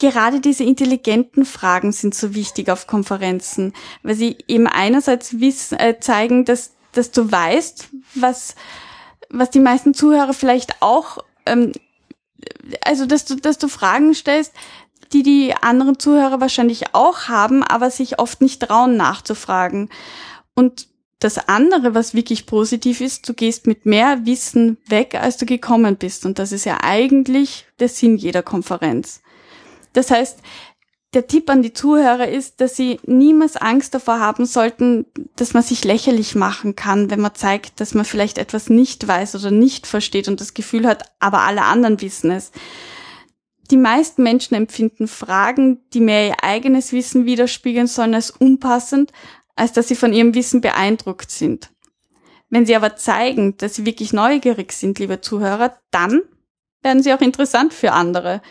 gerade 0.00 0.40
diese 0.40 0.64
intelligenten 0.64 1.44
Fragen 1.44 1.92
sind 1.92 2.14
so 2.16 2.34
wichtig 2.34 2.68
auf 2.68 2.88
Konferenzen, 2.88 3.72
weil 4.02 4.16
sie 4.16 4.38
eben 4.48 4.66
einerseits 4.66 5.38
wissen, 5.38 5.78
äh, 5.78 6.00
zeigen, 6.00 6.44
dass, 6.44 6.72
dass 6.90 7.12
du 7.12 7.30
weißt, 7.30 7.88
was, 8.16 8.56
was 9.30 9.50
die 9.50 9.60
meisten 9.60 9.94
Zuhörer 9.94 10.34
vielleicht 10.34 10.82
auch, 10.82 11.18
ähm, 11.46 11.72
also 12.84 13.06
dass 13.06 13.24
du, 13.24 13.36
dass 13.36 13.58
du 13.58 13.68
Fragen 13.68 14.14
stellst, 14.14 14.52
die 15.12 15.22
die 15.22 15.54
anderen 15.60 15.98
Zuhörer 15.98 16.40
wahrscheinlich 16.40 16.94
auch 16.94 17.28
haben, 17.28 17.62
aber 17.62 17.90
sich 17.90 18.18
oft 18.18 18.40
nicht 18.40 18.62
trauen 18.62 18.96
nachzufragen. 18.96 19.90
Und 20.54 20.88
das 21.18 21.48
andere, 21.48 21.94
was 21.94 22.14
wirklich 22.14 22.46
positiv 22.46 23.00
ist, 23.00 23.28
du 23.28 23.34
gehst 23.34 23.66
mit 23.66 23.86
mehr 23.86 24.26
Wissen 24.26 24.78
weg, 24.88 25.14
als 25.14 25.36
du 25.36 25.46
gekommen 25.46 25.96
bist. 25.96 26.26
Und 26.26 26.38
das 26.38 26.50
ist 26.50 26.64
ja 26.64 26.78
eigentlich 26.82 27.66
der 27.78 27.88
Sinn 27.88 28.16
jeder 28.16 28.42
Konferenz. 28.42 29.22
Das 29.92 30.10
heißt, 30.10 30.40
der 31.14 31.26
Tipp 31.26 31.50
an 31.50 31.62
die 31.62 31.74
Zuhörer 31.74 32.28
ist, 32.28 32.60
dass 32.60 32.74
sie 32.74 32.98
niemals 33.04 33.56
Angst 33.56 33.94
davor 33.94 34.18
haben 34.18 34.46
sollten, 34.46 35.04
dass 35.36 35.52
man 35.52 35.62
sich 35.62 35.84
lächerlich 35.84 36.34
machen 36.34 36.74
kann, 36.74 37.10
wenn 37.10 37.20
man 37.20 37.34
zeigt, 37.34 37.80
dass 37.80 37.92
man 37.94 38.06
vielleicht 38.06 38.38
etwas 38.38 38.70
nicht 38.70 39.06
weiß 39.06 39.34
oder 39.34 39.50
nicht 39.50 39.86
versteht 39.86 40.28
und 40.28 40.40
das 40.40 40.54
Gefühl 40.54 40.86
hat, 40.86 41.04
aber 41.20 41.40
alle 41.40 41.62
anderen 41.62 42.00
wissen 42.00 42.30
es. 42.30 42.50
Die 43.70 43.76
meisten 43.76 44.22
Menschen 44.22 44.54
empfinden 44.54 45.06
Fragen, 45.06 45.80
die 45.92 46.00
mehr 46.00 46.28
ihr 46.28 46.44
eigenes 46.44 46.92
Wissen 46.92 47.26
widerspiegeln 47.26 47.86
sollen, 47.86 48.14
als 48.14 48.30
unpassend, 48.30 49.12
als 49.54 49.72
dass 49.72 49.88
sie 49.88 49.96
von 49.96 50.12
ihrem 50.12 50.34
Wissen 50.34 50.62
beeindruckt 50.62 51.30
sind. 51.30 51.70
Wenn 52.48 52.66
sie 52.66 52.76
aber 52.76 52.96
zeigen, 52.96 53.56
dass 53.58 53.74
sie 53.74 53.86
wirklich 53.86 54.12
neugierig 54.12 54.72
sind, 54.72 54.98
liebe 54.98 55.20
Zuhörer, 55.20 55.78
dann 55.90 56.22
werden 56.82 57.02
sie 57.02 57.12
auch 57.14 57.20
interessant 57.20 57.72
für 57.72 57.92
andere. 57.92 58.42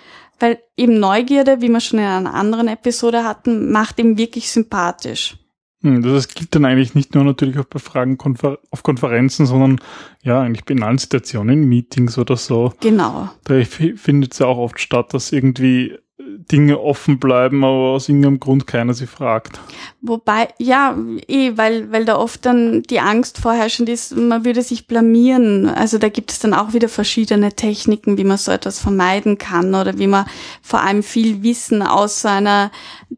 Weil 0.41 0.60
eben 0.75 1.00
Neugierde, 1.00 1.62
wie 1.62 1.69
wir 1.69 1.79
schon 1.79 2.00
in 2.00 2.05
einer 2.05 2.33
anderen 2.33 2.67
Episode 2.67 3.24
hatten, 3.24 3.71
macht 3.71 4.00
eben 4.00 4.17
wirklich 4.17 4.51
sympathisch. 4.51 5.38
Hm, 5.83 6.03
das 6.03 6.27
gilt 6.27 6.53
dann 6.53 6.65
eigentlich 6.65 6.95
nicht 6.95 7.15
nur 7.15 7.24
natürlich 7.24 7.57
auch 7.57 7.65
bei 7.65 7.79
Fragen 7.79 8.17
konfer 8.17 8.60
auf 8.69 8.83
Konferenzen, 8.83 9.45
sondern 9.45 9.79
ja, 10.24 10.41
eigentlich 10.41 10.69
in 10.69 10.83
allen 10.83 10.98
Situationen, 10.98 11.63
in 11.63 11.69
Meetings 11.69 12.17
oder 12.17 12.38
so. 12.38 12.74
Genau. 12.79 13.29
Da 13.43 13.63
findet 13.63 14.33
es 14.33 14.39
ja 14.39 14.48
auch 14.48 14.57
oft 14.57 14.79
statt, 14.79 15.13
dass 15.13 15.31
irgendwie 15.31 15.98
Dinge 16.51 16.80
offen 16.80 17.20
bleiben, 17.20 17.63
aber 17.63 17.92
aus 17.92 18.10
irgendeinem 18.10 18.40
Grund 18.40 18.68
keiner 18.68 18.94
sie 18.94 19.08
fragt. 19.08 19.60
Wobei, 20.01 20.50
ja, 20.58 20.98
eh, 21.28 21.54
weil, 21.56 21.92
weil 21.92 22.06
da 22.06 22.18
oft 22.18 22.46
dann 22.46 22.84
die 22.84 23.00
Angst 23.00 23.38
vorherrschend 23.38 23.90
ist, 23.90 24.16
man 24.16 24.46
würde 24.46 24.62
sich 24.62 24.88
blamieren. 24.88 25.68
Also 25.68 25.98
da 25.98 26.10
gibt 26.10 26.32
es 26.32 26.40
dann 26.40 26.54
auch 26.54 26.74
wieder 26.74 26.90
verschiedene 26.90 27.54
Techniken, 27.54 28.18
wie 28.18 28.24
man 28.24 28.38
so 28.38 28.51
etwas 28.51 28.80
vermeiden 28.80 29.38
kann 29.38 29.75
oder 29.75 29.98
wie 29.98 30.08
man 30.08 30.25
vor 30.62 30.82
allem 30.82 31.04
viel 31.04 31.44
Wissen 31.44 31.82
aus 31.82 32.22
seiner 32.22 32.72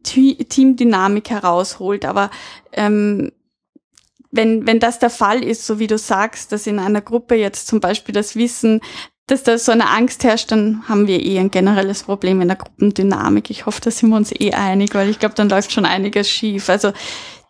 Teamdynamik 0.04 1.30
herausholt. 1.30 2.06
Aber 2.06 2.30
ähm, 2.72 3.32
wenn, 4.34 4.66
wenn 4.66 4.80
das 4.80 4.98
der 4.98 5.12
Fall 5.12 5.44
ist, 5.44 5.66
so 5.66 5.78
wie 5.78 5.88
du 5.88 5.98
sagst, 5.98 6.52
dass 6.52 6.66
in 6.66 6.80
einer 6.80 7.02
Gruppe 7.02 7.36
jetzt 7.36 7.68
zum 7.68 7.80
Beispiel 7.80 8.14
das 8.14 8.36
Wissen 8.36 8.82
dass 9.28 9.44
da 9.44 9.58
so 9.58 9.72
eine 9.72 9.90
Angst 9.90 10.24
herrscht, 10.24 10.52
dann 10.52 10.88
haben 10.90 11.08
wir 11.08 11.24
eh 11.26 11.40
ein 11.40 11.52
generelles 11.52 12.04
Problem 12.04 12.42
in 12.42 12.50
der 12.50 12.58
Gruppendynamik. 12.58 13.50
Ich 13.50 13.66
hoffe, 13.66 13.80
da 13.82 13.90
sind 13.90 14.10
wir 14.10 14.18
uns 14.18 14.34
eh 14.38 14.52
einig, 14.52 14.94
weil 14.96 15.10
ich 15.10 15.20
glaube, 15.20 15.36
dann 15.36 15.50
läuft 15.50 15.72
schon 15.72 15.86
einiges 15.86 16.30
schief. 16.30 16.70
Also 16.70 16.92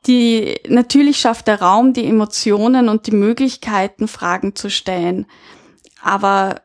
die, 0.06 0.60
natürlich 0.68 1.18
schafft 1.18 1.48
der 1.48 1.62
Raum 1.62 1.94
die 1.94 2.06
Emotionen 2.06 2.90
und 2.90 3.08
die 3.08 3.16
Möglichkeiten, 3.16 4.08
Fragen 4.08 4.56
zu 4.56 4.70
stellen. 4.70 5.26
Aber 6.02 6.62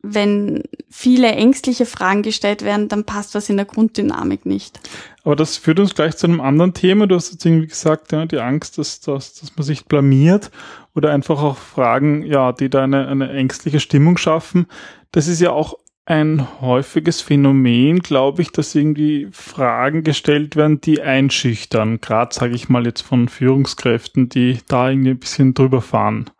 wenn 0.00 0.62
viele 0.88 1.28
ängstliche 1.28 1.84
Fragen 1.84 2.22
gestellt 2.22 2.62
werden, 2.62 2.88
dann 2.88 3.04
passt 3.04 3.34
was 3.34 3.50
in 3.50 3.56
der 3.56 3.66
Grunddynamik 3.66 4.46
nicht. 4.46 4.80
Aber 5.24 5.34
das 5.36 5.56
führt 5.56 5.80
uns 5.80 5.94
gleich 5.94 6.16
zu 6.16 6.26
einem 6.26 6.40
anderen 6.40 6.72
Thema. 6.72 7.06
Du 7.06 7.16
hast 7.16 7.32
jetzt 7.32 7.44
irgendwie 7.44 7.66
gesagt, 7.66 8.12
ja, 8.12 8.24
die 8.24 8.38
Angst, 8.38 8.78
dass, 8.78 9.00
dass, 9.00 9.34
dass 9.34 9.56
man 9.56 9.64
sich 9.64 9.86
blamiert 9.86 10.50
oder 10.98 11.12
einfach 11.12 11.42
auch 11.42 11.56
Fragen, 11.56 12.24
ja, 12.24 12.52
die 12.52 12.68
da 12.68 12.82
eine, 12.82 13.06
eine 13.06 13.30
ängstliche 13.30 13.80
Stimmung 13.80 14.18
schaffen. 14.18 14.66
Das 15.12 15.28
ist 15.28 15.40
ja 15.40 15.52
auch 15.52 15.78
ein 16.04 16.60
häufiges 16.60 17.20
Phänomen, 17.20 18.00
glaube 18.00 18.42
ich, 18.42 18.50
dass 18.50 18.74
irgendwie 18.74 19.28
Fragen 19.30 20.02
gestellt 20.02 20.56
werden, 20.56 20.80
die 20.80 21.00
einschüchtern. 21.00 22.00
Gerade 22.00 22.34
sage 22.34 22.54
ich 22.54 22.68
mal 22.68 22.84
jetzt 22.84 23.02
von 23.02 23.28
Führungskräften, 23.28 24.28
die 24.28 24.58
da 24.66 24.90
irgendwie 24.90 25.10
ein 25.10 25.18
bisschen 25.18 25.54
drüber 25.54 25.82
fahren. 25.82 26.30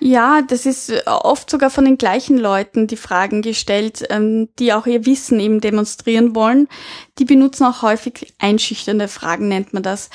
Ja, 0.00 0.42
das 0.42 0.66
ist 0.66 0.92
oft 1.06 1.50
sogar 1.50 1.70
von 1.70 1.84
den 1.84 1.98
gleichen 1.98 2.38
Leuten 2.38 2.86
die 2.86 2.96
Fragen 2.96 3.42
gestellt, 3.42 4.04
ähm, 4.10 4.48
die 4.58 4.72
auch 4.72 4.86
ihr 4.86 5.06
Wissen 5.06 5.40
eben 5.40 5.60
demonstrieren 5.60 6.34
wollen. 6.34 6.68
Die 7.18 7.24
benutzen 7.24 7.64
auch 7.64 7.82
häufig 7.82 8.34
einschüchternde 8.38 9.08
Fragen, 9.08 9.48
nennt 9.48 9.72
man 9.72 9.82
das. 9.82 10.10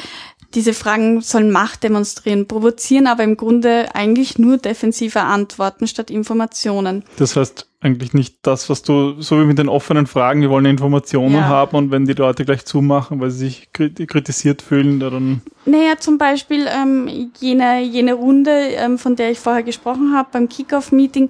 Diese 0.53 0.73
Fragen 0.73 1.21
sollen 1.21 1.51
Macht 1.51 1.83
demonstrieren, 1.83 2.47
provozieren 2.47 3.07
aber 3.07 3.23
im 3.23 3.35
Grunde 3.35 3.93
eigentlich 3.93 4.37
nur 4.37 4.57
defensive 4.57 5.21
Antworten 5.21 5.87
statt 5.87 6.09
Informationen. 6.09 7.03
Das 7.17 7.35
heißt 7.35 7.67
eigentlich 7.81 8.13
nicht 8.13 8.37
das, 8.41 8.69
was 8.69 8.81
du, 8.81 9.21
so 9.21 9.39
wie 9.39 9.45
mit 9.45 9.59
den 9.59 9.69
offenen 9.69 10.07
Fragen, 10.07 10.41
wir 10.41 10.49
wollen 10.49 10.65
Informationen 10.65 11.35
ja. 11.35 11.43
haben 11.43 11.77
und 11.77 11.91
wenn 11.91 12.05
die 12.05 12.13
Leute 12.13 12.43
gleich 12.43 12.65
zumachen, 12.65 13.21
weil 13.21 13.29
sie 13.29 13.45
sich 13.45 13.69
kritisiert 13.71 14.61
fühlen, 14.61 14.99
dann. 14.99 15.41
Naja, 15.65 15.97
zum 15.99 16.17
Beispiel 16.17 16.67
ähm, 16.67 17.31
jene, 17.39 17.83
jene 17.83 18.13
Runde, 18.13 18.51
ähm, 18.51 18.97
von 18.97 19.15
der 19.15 19.31
ich 19.31 19.39
vorher 19.39 19.63
gesprochen 19.63 20.13
habe, 20.15 20.29
beim 20.31 20.49
Kickoff-Meeting, 20.49 21.29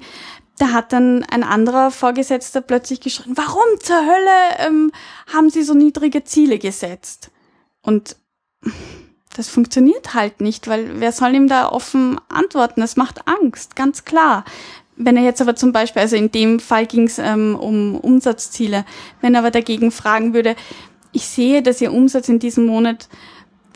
da 0.58 0.68
hat 0.68 0.94
dann 0.94 1.24
ein 1.24 1.44
anderer 1.44 1.92
Vorgesetzter 1.92 2.62
plötzlich 2.62 3.02
geschrien, 3.02 3.36
warum 3.36 3.80
zur 3.82 3.98
Hölle 3.98 4.68
ähm, 4.68 4.92
haben 5.34 5.50
Sie 5.50 5.64
so 5.64 5.74
niedrige 5.74 6.24
Ziele 6.24 6.58
gesetzt? 6.58 7.32
Und 7.82 8.16
das 9.36 9.50
funktioniert 9.50 10.14
halt 10.14 10.40
nicht, 10.40 10.68
weil 10.68 11.00
wer 11.02 11.12
soll 11.12 11.36
ihm 11.36 11.48
da 11.48 11.70
offen 11.70 12.20
antworten? 12.30 12.80
Das 12.80 12.96
macht 12.96 13.28
Angst, 13.28 13.76
ganz 13.76 14.06
klar. 14.06 14.46
Wenn 14.96 15.18
er 15.18 15.24
jetzt 15.24 15.42
aber 15.42 15.56
zum 15.56 15.74
Beispiel, 15.74 16.02
also 16.02 16.16
in 16.16 16.32
dem 16.32 16.62
Fall 16.62 16.86
ging 16.86 17.04
es 17.04 17.20
ähm, 17.20 17.58
um 17.60 17.98
Umsatzziele, 17.98 18.86
wenn 19.20 19.34
er 19.36 19.40
aber 19.40 19.52
dagegen 19.52 19.92
fragen 19.92 20.34
würde, 20.34 20.56
ich 21.12 21.28
sehe, 21.28 21.62
dass 21.62 21.82
Ihr 21.82 21.92
Umsatz 21.92 22.30
in 22.30 22.40
diesem 22.40 22.66
Monat 22.66 23.10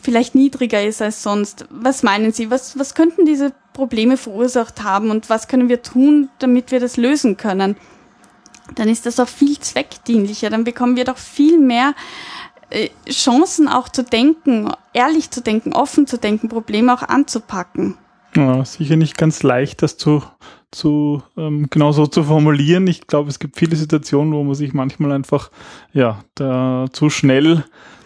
vielleicht 0.02 0.34
niedriger 0.34 0.82
ist 0.82 1.02
als 1.02 1.22
sonst. 1.22 1.66
Was 1.68 2.02
meinen 2.02 2.32
Sie? 2.32 2.50
Was, 2.50 2.78
was 2.78 2.94
könnten 2.94 3.26
diese 3.26 3.52
Probleme 3.74 4.16
verursacht 4.16 4.82
haben 4.82 5.10
und 5.10 5.28
was 5.28 5.46
können 5.46 5.68
wir 5.68 5.82
tun, 5.82 6.30
damit 6.38 6.70
wir 6.70 6.80
das 6.80 6.96
lösen 6.96 7.36
können? 7.36 7.76
Dann 8.76 8.88
ist 8.88 9.04
das 9.04 9.20
auch 9.20 9.28
viel 9.28 9.58
zweckdienlicher. 9.58 10.48
Dann 10.48 10.64
bekommen 10.64 10.96
wir 10.96 11.04
doch 11.04 11.18
viel 11.18 11.58
mehr 11.58 11.94
Chancen 13.08 13.68
auch 13.68 13.88
zu 13.88 14.04
denken, 14.04 14.72
ehrlich 14.92 15.30
zu 15.30 15.42
denken, 15.42 15.72
offen 15.72 16.06
zu 16.06 16.18
denken, 16.18 16.48
Probleme 16.48 16.94
auch 16.94 17.02
anzupacken. 17.02 17.96
Ja, 18.36 18.64
sicher 18.64 18.96
nicht 18.96 19.18
ganz 19.18 19.42
leicht, 19.42 19.82
das 19.82 19.96
zu, 19.96 20.22
zu 20.70 21.22
ähm, 21.36 21.66
genau 21.68 21.90
so 21.90 22.06
zu 22.06 22.22
formulieren. 22.22 22.86
Ich 22.86 23.08
glaube, 23.08 23.28
es 23.28 23.40
gibt 23.40 23.58
viele 23.58 23.74
Situationen, 23.74 24.32
wo 24.32 24.44
man 24.44 24.54
sich 24.54 24.72
manchmal 24.72 25.12
einfach 25.12 25.50
ja 25.92 26.22
da 26.36 26.86
zu 26.92 27.10
schnell 27.10 27.64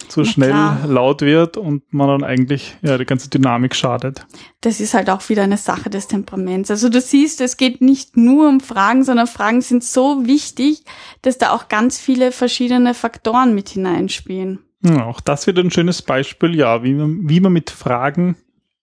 zu 0.09 0.21
Na 0.21 0.27
schnell 0.27 0.51
klar. 0.51 0.87
laut 0.87 1.21
wird 1.23 1.57
und 1.57 1.93
man 1.93 2.09
dann 2.09 2.25
eigentlich 2.25 2.77
ja 2.83 2.99
die 2.99 3.05
ganze 3.05 3.29
Dynamik 3.31 3.75
schadet. 3.75 4.27
Das 4.61 4.81
ist 4.81 4.95
halt 4.95 5.11
auch 5.11 5.29
wieder 5.29 5.43
eine 5.43 5.57
Sache 5.57 5.91
des 5.91 6.09
Temperaments. 6.09 6.71
Also 6.71 6.89
du 6.89 7.01
siehst, 7.01 7.41
es 7.41 7.57
geht 7.57 7.81
nicht 7.81 8.17
nur 8.17 8.49
um 8.49 8.61
Fragen, 8.61 9.05
sondern 9.05 9.27
Fragen 9.27 9.61
sind 9.61 9.85
so 9.85 10.27
wichtig, 10.27 10.85
dass 11.23 11.39
da 11.39 11.51
auch 11.51 11.69
ganz 11.69 11.99
viele 11.99 12.33
verschiedene 12.33 12.95
Faktoren 12.95 13.55
mit 13.55 13.69
hineinspielen. 13.69 14.61
Ja, 14.83 15.07
auch 15.07 15.21
das 15.21 15.47
wird 15.47 15.59
ein 15.59 15.71
schönes 15.71 16.03
Beispiel, 16.03 16.55
ja, 16.55 16.83
wie 16.83 16.95
man, 16.95 17.29
wie 17.29 17.41
man 17.41 17.53
mit 17.53 17.71
Fragen 17.71 18.37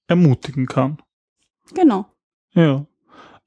ermutigen 0.07 0.65
kann. 0.65 0.97
Genau. 1.73 2.05
Ja. 2.53 2.85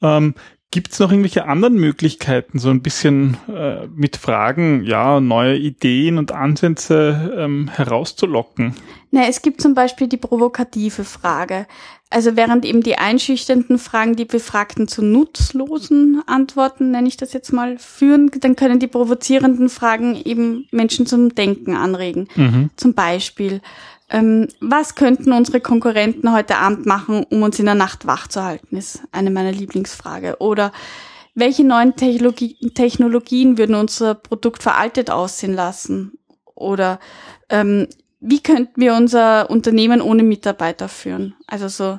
Ähm, 0.01 0.35
Gibt 0.75 0.93
es 0.93 0.99
noch 0.99 1.13
irgendwelche 1.13 1.47
anderen 1.47 1.77
Möglichkeiten, 1.77 2.59
so 2.59 2.69
ein 2.69 2.83
bisschen 2.83 3.37
äh, 3.47 3.87
mit 3.95 4.17
Fragen, 4.17 4.83
ja, 4.83 5.21
neue 5.21 5.57
Ideen 5.57 6.19
und 6.19 6.33
Ansätze 6.33 7.33
ähm, 7.39 7.71
herauszulocken? 7.73 8.75
Na, 9.13 9.29
es 9.29 9.41
gibt 9.41 9.61
zum 9.61 9.75
Beispiel 9.75 10.09
die 10.09 10.17
provokative 10.17 11.05
Frage. 11.05 11.69
Also 12.11 12.35
während 12.35 12.65
eben 12.65 12.83
die 12.83 12.99
einschüchternden 12.99 13.79
Fragen 13.79 14.17
die 14.17 14.25
Befragten 14.25 14.89
zu 14.89 15.05
nutzlosen 15.05 16.23
Antworten, 16.27 16.91
nenne 16.91 17.07
ich 17.07 17.17
das 17.17 17.33
jetzt 17.35 17.53
mal, 17.53 17.79
führen, 17.79 18.33
dann 18.41 18.57
können 18.57 18.81
die 18.81 18.89
provozierenden 18.89 19.69
Fragen 19.69 20.21
eben 20.25 20.67
Menschen 20.73 21.07
zum 21.07 21.37
Denken 21.37 21.77
anregen. 21.77 22.27
Mhm. 22.35 22.71
Zum 22.75 22.95
Beispiel, 22.95 23.61
ähm, 24.15 24.47
was 24.61 24.95
könnten 24.95 25.33
unsere 25.33 25.61
Konkurrenten 25.61 26.33
heute 26.33 26.57
Abend 26.59 26.87
machen, 26.87 27.25
um 27.31 27.43
uns 27.43 27.59
in 27.59 27.65
der 27.65 27.75
Nacht 27.75 28.07
wach 28.07 28.29
zu 28.29 28.45
halten, 28.45 28.77
ist 28.77 29.01
eine 29.11 29.33
meiner 29.33 29.51
Lieblingsfrage. 29.51 30.37
Oder 30.39 30.71
welche 31.35 31.65
neuen 31.65 31.97
Technologie 31.97 32.57
Technologien 32.75 33.59
würden 33.59 33.75
unser 33.75 34.15
Produkt 34.15 34.63
veraltet 34.63 35.11
aussehen 35.11 35.53
lassen? 35.53 36.17
Oder 36.55 37.01
ähm, 37.49 37.89
wie 38.21 38.41
könnten 38.41 38.81
wir 38.81 38.95
unser 38.95 39.51
Unternehmen 39.51 40.01
ohne 40.01 40.23
Mitarbeiter 40.23 40.89
führen? 40.89 41.35
Also 41.49 41.67
so, 41.67 41.99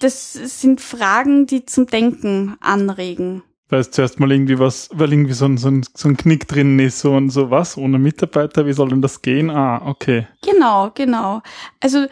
das 0.00 0.32
sind 0.32 0.80
Fragen, 0.80 1.46
die 1.46 1.66
zum 1.66 1.86
Denken 1.86 2.56
anregen. 2.58 3.44
Weil 3.74 3.80
es 3.80 3.90
zuerst 3.90 4.20
mal 4.20 4.30
irgendwie 4.30 4.60
was, 4.60 4.88
weil 4.92 5.12
irgendwie 5.12 5.32
so 5.32 5.46
ein, 5.46 5.56
so 5.58 5.66
ein, 5.66 5.84
so 5.94 6.08
ein 6.08 6.16
Knick 6.16 6.46
drin 6.46 6.78
ist, 6.78 7.00
so 7.00 7.14
und 7.14 7.30
so 7.30 7.50
was, 7.50 7.76
ohne 7.76 7.98
Mitarbeiter, 7.98 8.66
wie 8.66 8.72
soll 8.72 8.90
denn 8.90 9.02
das 9.02 9.20
gehen? 9.20 9.50
Ah, 9.50 9.82
okay. 9.84 10.28
Genau, 10.42 10.92
genau. 10.94 11.42
Also 11.80 12.06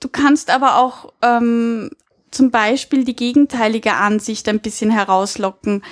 du 0.00 0.08
kannst 0.08 0.48
aber 0.48 0.78
auch 0.78 1.12
ähm, 1.20 1.90
zum 2.30 2.50
Beispiel 2.50 3.04
die 3.04 3.14
gegenteilige 3.14 3.92
Ansicht 3.92 4.48
ein 4.48 4.60
bisschen 4.60 4.90
herauslocken, 4.90 5.82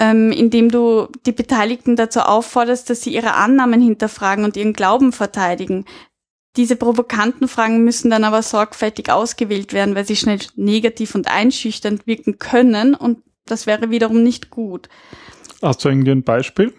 ähm, 0.00 0.32
indem 0.32 0.70
du 0.70 1.08
die 1.26 1.32
Beteiligten 1.32 1.94
dazu 1.94 2.20
aufforderst, 2.20 2.88
dass 2.88 3.02
sie 3.02 3.12
ihre 3.12 3.34
Annahmen 3.34 3.82
hinterfragen 3.82 4.46
und 4.46 4.56
ihren 4.56 4.72
Glauben 4.72 5.12
verteidigen. 5.12 5.84
Diese 6.56 6.76
provokanten 6.76 7.46
Fragen 7.46 7.84
müssen 7.84 8.08
dann 8.08 8.24
aber 8.24 8.40
sorgfältig 8.40 9.10
ausgewählt 9.10 9.74
werden, 9.74 9.94
weil 9.94 10.06
sie 10.06 10.16
schnell 10.16 10.38
negativ 10.54 11.14
und 11.14 11.28
einschüchternd 11.28 12.06
wirken 12.06 12.38
können 12.38 12.94
und 12.94 13.18
das 13.46 13.66
wäre 13.66 13.90
wiederum 13.90 14.22
nicht 14.22 14.50
gut. 14.50 14.88
Hast 15.62 15.84
du 15.84 15.88
irgendwie 15.88 16.10
ein 16.10 16.22
Beispiel? 16.22 16.72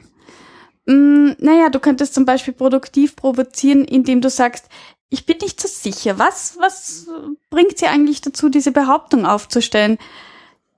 Mm, 0.86 1.32
naja, 1.40 1.70
du 1.70 1.80
könntest 1.80 2.14
zum 2.14 2.26
Beispiel 2.26 2.54
produktiv 2.54 3.16
provozieren, 3.16 3.84
indem 3.84 4.22
du 4.22 4.30
sagst, 4.30 4.70
ich 5.10 5.26
bin 5.26 5.38
nicht 5.42 5.60
so 5.60 5.68
sicher. 5.68 6.20
Was, 6.20 6.58
was 6.60 7.08
bringt 7.50 7.78
sie 7.78 7.88
eigentlich 7.88 8.22
dazu, 8.22 8.50
diese 8.50 8.72
Behauptung 8.72 9.26
aufzustellen? 9.26 9.98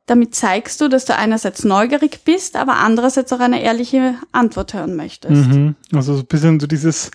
Damit 0.06 0.34
zeigst 0.34 0.82
du, 0.82 0.88
dass 0.88 1.06
du 1.06 1.16
einerseits 1.16 1.64
neugierig 1.64 2.22
bist, 2.26 2.56
aber 2.56 2.78
andererseits 2.78 3.32
auch 3.32 3.40
eine 3.40 3.62
ehrliche 3.62 4.16
Antwort 4.32 4.74
hören 4.74 4.96
möchtest. 4.96 5.48
Mhm. 5.48 5.76
Also 5.94 6.16
so 6.16 6.22
ein 6.22 6.26
bisschen 6.26 6.60
so 6.60 6.68
dieses 6.68 7.12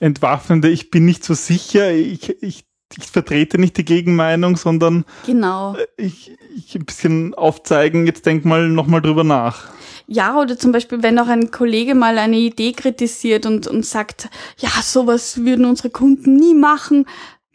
entwaffnende, 0.00 0.68
ich 0.68 0.90
bin 0.90 1.04
nicht 1.04 1.22
so 1.22 1.34
sicher, 1.34 1.92
ich, 1.92 2.42
ich, 2.42 2.64
ich 2.98 3.06
vertrete 3.06 3.58
nicht 3.58 3.76
die 3.76 3.84
Gegenmeinung, 3.84 4.56
sondern 4.56 5.04
genau. 5.26 5.76
ich, 5.96 6.36
ich 6.54 6.74
ein 6.74 6.84
bisschen 6.84 7.34
aufzeigen, 7.34 8.06
jetzt 8.06 8.26
denk 8.26 8.44
mal 8.44 8.68
nochmal 8.68 9.02
drüber 9.02 9.24
nach. 9.24 9.68
Ja, 10.06 10.38
oder 10.38 10.58
zum 10.58 10.72
Beispiel, 10.72 11.02
wenn 11.02 11.18
auch 11.18 11.28
ein 11.28 11.50
Kollege 11.50 11.94
mal 11.94 12.18
eine 12.18 12.36
Idee 12.36 12.72
kritisiert 12.72 13.46
und, 13.46 13.66
und 13.66 13.86
sagt, 13.86 14.28
ja, 14.58 14.70
sowas 14.82 15.44
würden 15.44 15.64
unsere 15.64 15.90
Kunden 15.90 16.36
nie 16.36 16.54
machen, 16.54 17.06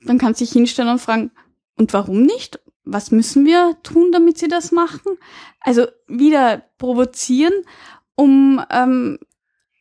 dann 0.04 0.18
kann 0.18 0.34
sich 0.34 0.52
hinstellen 0.52 0.90
und 0.90 1.00
fragen, 1.00 1.32
und 1.76 1.94
warum 1.94 2.24
nicht? 2.24 2.60
Was 2.86 3.12
müssen 3.12 3.46
wir 3.46 3.78
tun, 3.84 4.12
damit 4.12 4.38
sie 4.38 4.48
das 4.48 4.72
machen? 4.72 5.18
Also 5.60 5.88
wieder 6.08 6.64
provozieren, 6.78 7.54
um 8.16 8.62
ähm, 8.72 9.20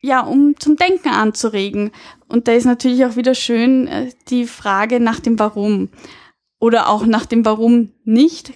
ja, 0.01 0.21
um 0.21 0.55
zum 0.59 0.75
Denken 0.75 1.09
anzuregen. 1.09 1.91
Und 2.27 2.47
da 2.47 2.53
ist 2.53 2.65
natürlich 2.65 3.05
auch 3.05 3.15
wieder 3.15 3.35
schön 3.35 3.87
äh, 3.87 4.11
die 4.29 4.45
Frage 4.45 4.99
nach 4.99 5.19
dem 5.19 5.39
Warum 5.39 5.89
oder 6.59 6.89
auch 6.89 7.05
nach 7.05 7.25
dem 7.25 7.45
Warum 7.45 7.91
nicht, 8.03 8.53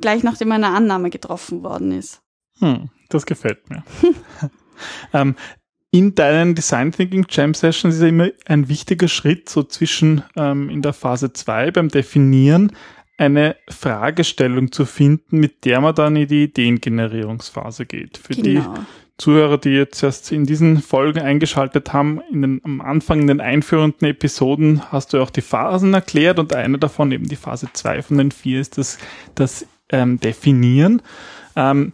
gleich 0.00 0.22
nachdem 0.22 0.52
eine 0.52 0.68
Annahme 0.68 1.10
getroffen 1.10 1.62
worden 1.62 1.92
ist. 1.92 2.20
Hm, 2.58 2.90
das 3.08 3.26
gefällt 3.26 3.68
mir. 3.68 3.84
ähm, 5.12 5.36
in 5.90 6.14
deinen 6.14 6.54
Design 6.54 6.90
Thinking 6.92 7.26
Jam 7.28 7.52
Sessions 7.52 7.96
ist 7.96 8.00
ja 8.00 8.08
immer 8.08 8.30
ein 8.46 8.68
wichtiger 8.68 9.08
Schritt 9.08 9.50
so 9.50 9.62
zwischen 9.62 10.22
ähm, 10.36 10.70
in 10.70 10.80
der 10.80 10.94
Phase 10.94 11.32
2 11.32 11.70
beim 11.70 11.88
Definieren 11.88 12.72
eine 13.18 13.56
Fragestellung 13.68 14.72
zu 14.72 14.86
finden, 14.86 15.38
mit 15.38 15.64
der 15.66 15.80
man 15.80 15.94
dann 15.94 16.16
in 16.16 16.28
die 16.28 16.44
Ideengenerierungsphase 16.44 17.84
geht. 17.84 18.16
Für 18.16 18.34
genau. 18.34 18.74
die 18.74 18.80
Zuhörer, 19.18 19.58
die 19.58 19.70
jetzt 19.70 20.02
erst 20.02 20.32
in 20.32 20.46
diesen 20.46 20.80
Folgen 20.80 21.20
eingeschaltet 21.20 21.92
haben, 21.92 22.20
in 22.30 22.42
den, 22.42 22.60
am 22.64 22.80
Anfang 22.80 23.20
in 23.20 23.26
den 23.26 23.40
einführenden 23.40 24.08
Episoden 24.08 24.90
hast 24.90 25.12
du 25.12 25.22
auch 25.22 25.30
die 25.30 25.42
Phasen 25.42 25.94
erklärt 25.94 26.38
und 26.38 26.52
eine 26.54 26.78
davon, 26.78 27.12
eben 27.12 27.28
die 27.28 27.36
Phase 27.36 27.68
2 27.72 28.02
von 28.02 28.18
den 28.18 28.30
vier, 28.30 28.60
ist 28.60 28.78
das, 28.78 28.98
das 29.34 29.66
ähm, 29.90 30.18
Definieren. 30.18 31.02
Ähm, 31.54 31.92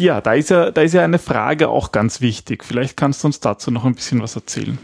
ja, 0.00 0.20
da 0.20 0.34
ist 0.34 0.50
ja, 0.50 0.70
da 0.70 0.82
ist 0.82 0.94
ja 0.94 1.02
eine 1.02 1.18
Frage 1.18 1.68
auch 1.68 1.90
ganz 1.92 2.20
wichtig. 2.20 2.64
Vielleicht 2.64 2.96
kannst 2.96 3.22
du 3.22 3.28
uns 3.28 3.40
dazu 3.40 3.70
noch 3.70 3.84
ein 3.84 3.94
bisschen 3.94 4.22
was 4.22 4.36
erzählen. 4.36 4.78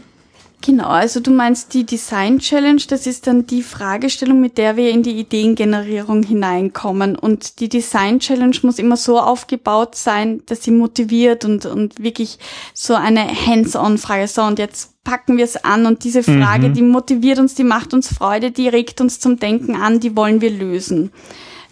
Genau, 0.61 0.87
also 0.87 1.19
du 1.19 1.31
meinst 1.31 1.73
die 1.73 1.85
Design 1.85 2.39
Challenge, 2.39 2.81
das 2.87 3.05
ist 3.05 3.27
dann 3.27 3.45
die 3.45 3.61
Fragestellung, 3.61 4.41
mit 4.41 4.57
der 4.57 4.77
wir 4.77 4.89
in 4.89 5.03
die 5.03 5.19
Ideengenerierung 5.19 6.23
hineinkommen. 6.23 7.15
Und 7.15 7.59
die 7.59 7.69
Design 7.69 8.19
Challenge 8.19 8.57
muss 8.63 8.79
immer 8.79 8.97
so 8.97 9.19
aufgebaut 9.19 9.95
sein, 9.95 10.41
dass 10.47 10.63
sie 10.63 10.71
motiviert 10.71 11.45
und, 11.45 11.67
und 11.67 12.01
wirklich 12.01 12.39
so 12.73 12.95
eine 12.95 13.27
Hands-on-Frage. 13.27 14.27
So, 14.27 14.41
und 14.41 14.57
jetzt 14.57 14.95
packen 15.03 15.37
wir 15.37 15.45
es 15.45 15.63
an 15.63 15.85
und 15.85 16.03
diese 16.03 16.23
Frage, 16.23 16.69
mhm. 16.69 16.73
die 16.73 16.81
motiviert 16.81 17.37
uns, 17.37 17.53
die 17.53 17.63
macht 17.63 17.93
uns 17.93 18.11
Freude, 18.11 18.51
die 18.51 18.67
regt 18.67 18.99
uns 19.01 19.19
zum 19.19 19.37
Denken 19.37 19.75
an, 19.75 19.99
die 19.99 20.17
wollen 20.17 20.41
wir 20.41 20.49
lösen. 20.49 21.11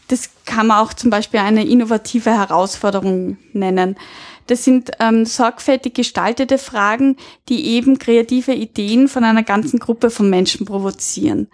Das 0.07 0.29
kann 0.45 0.67
man 0.67 0.77
auch 0.77 0.93
zum 0.93 1.09
Beispiel 1.09 1.39
eine 1.39 1.65
innovative 1.65 2.29
Herausforderung 2.29 3.37
nennen. 3.53 3.95
Das 4.47 4.63
sind 4.63 4.91
ähm, 4.99 5.25
sorgfältig 5.25 5.93
gestaltete 5.93 6.57
Fragen, 6.57 7.17
die 7.49 7.65
eben 7.67 7.99
kreative 7.99 8.53
Ideen 8.53 9.07
von 9.07 9.23
einer 9.23 9.43
ganzen 9.43 9.79
Gruppe 9.79 10.09
von 10.09 10.29
Menschen 10.29 10.65
provozieren. 10.65 11.49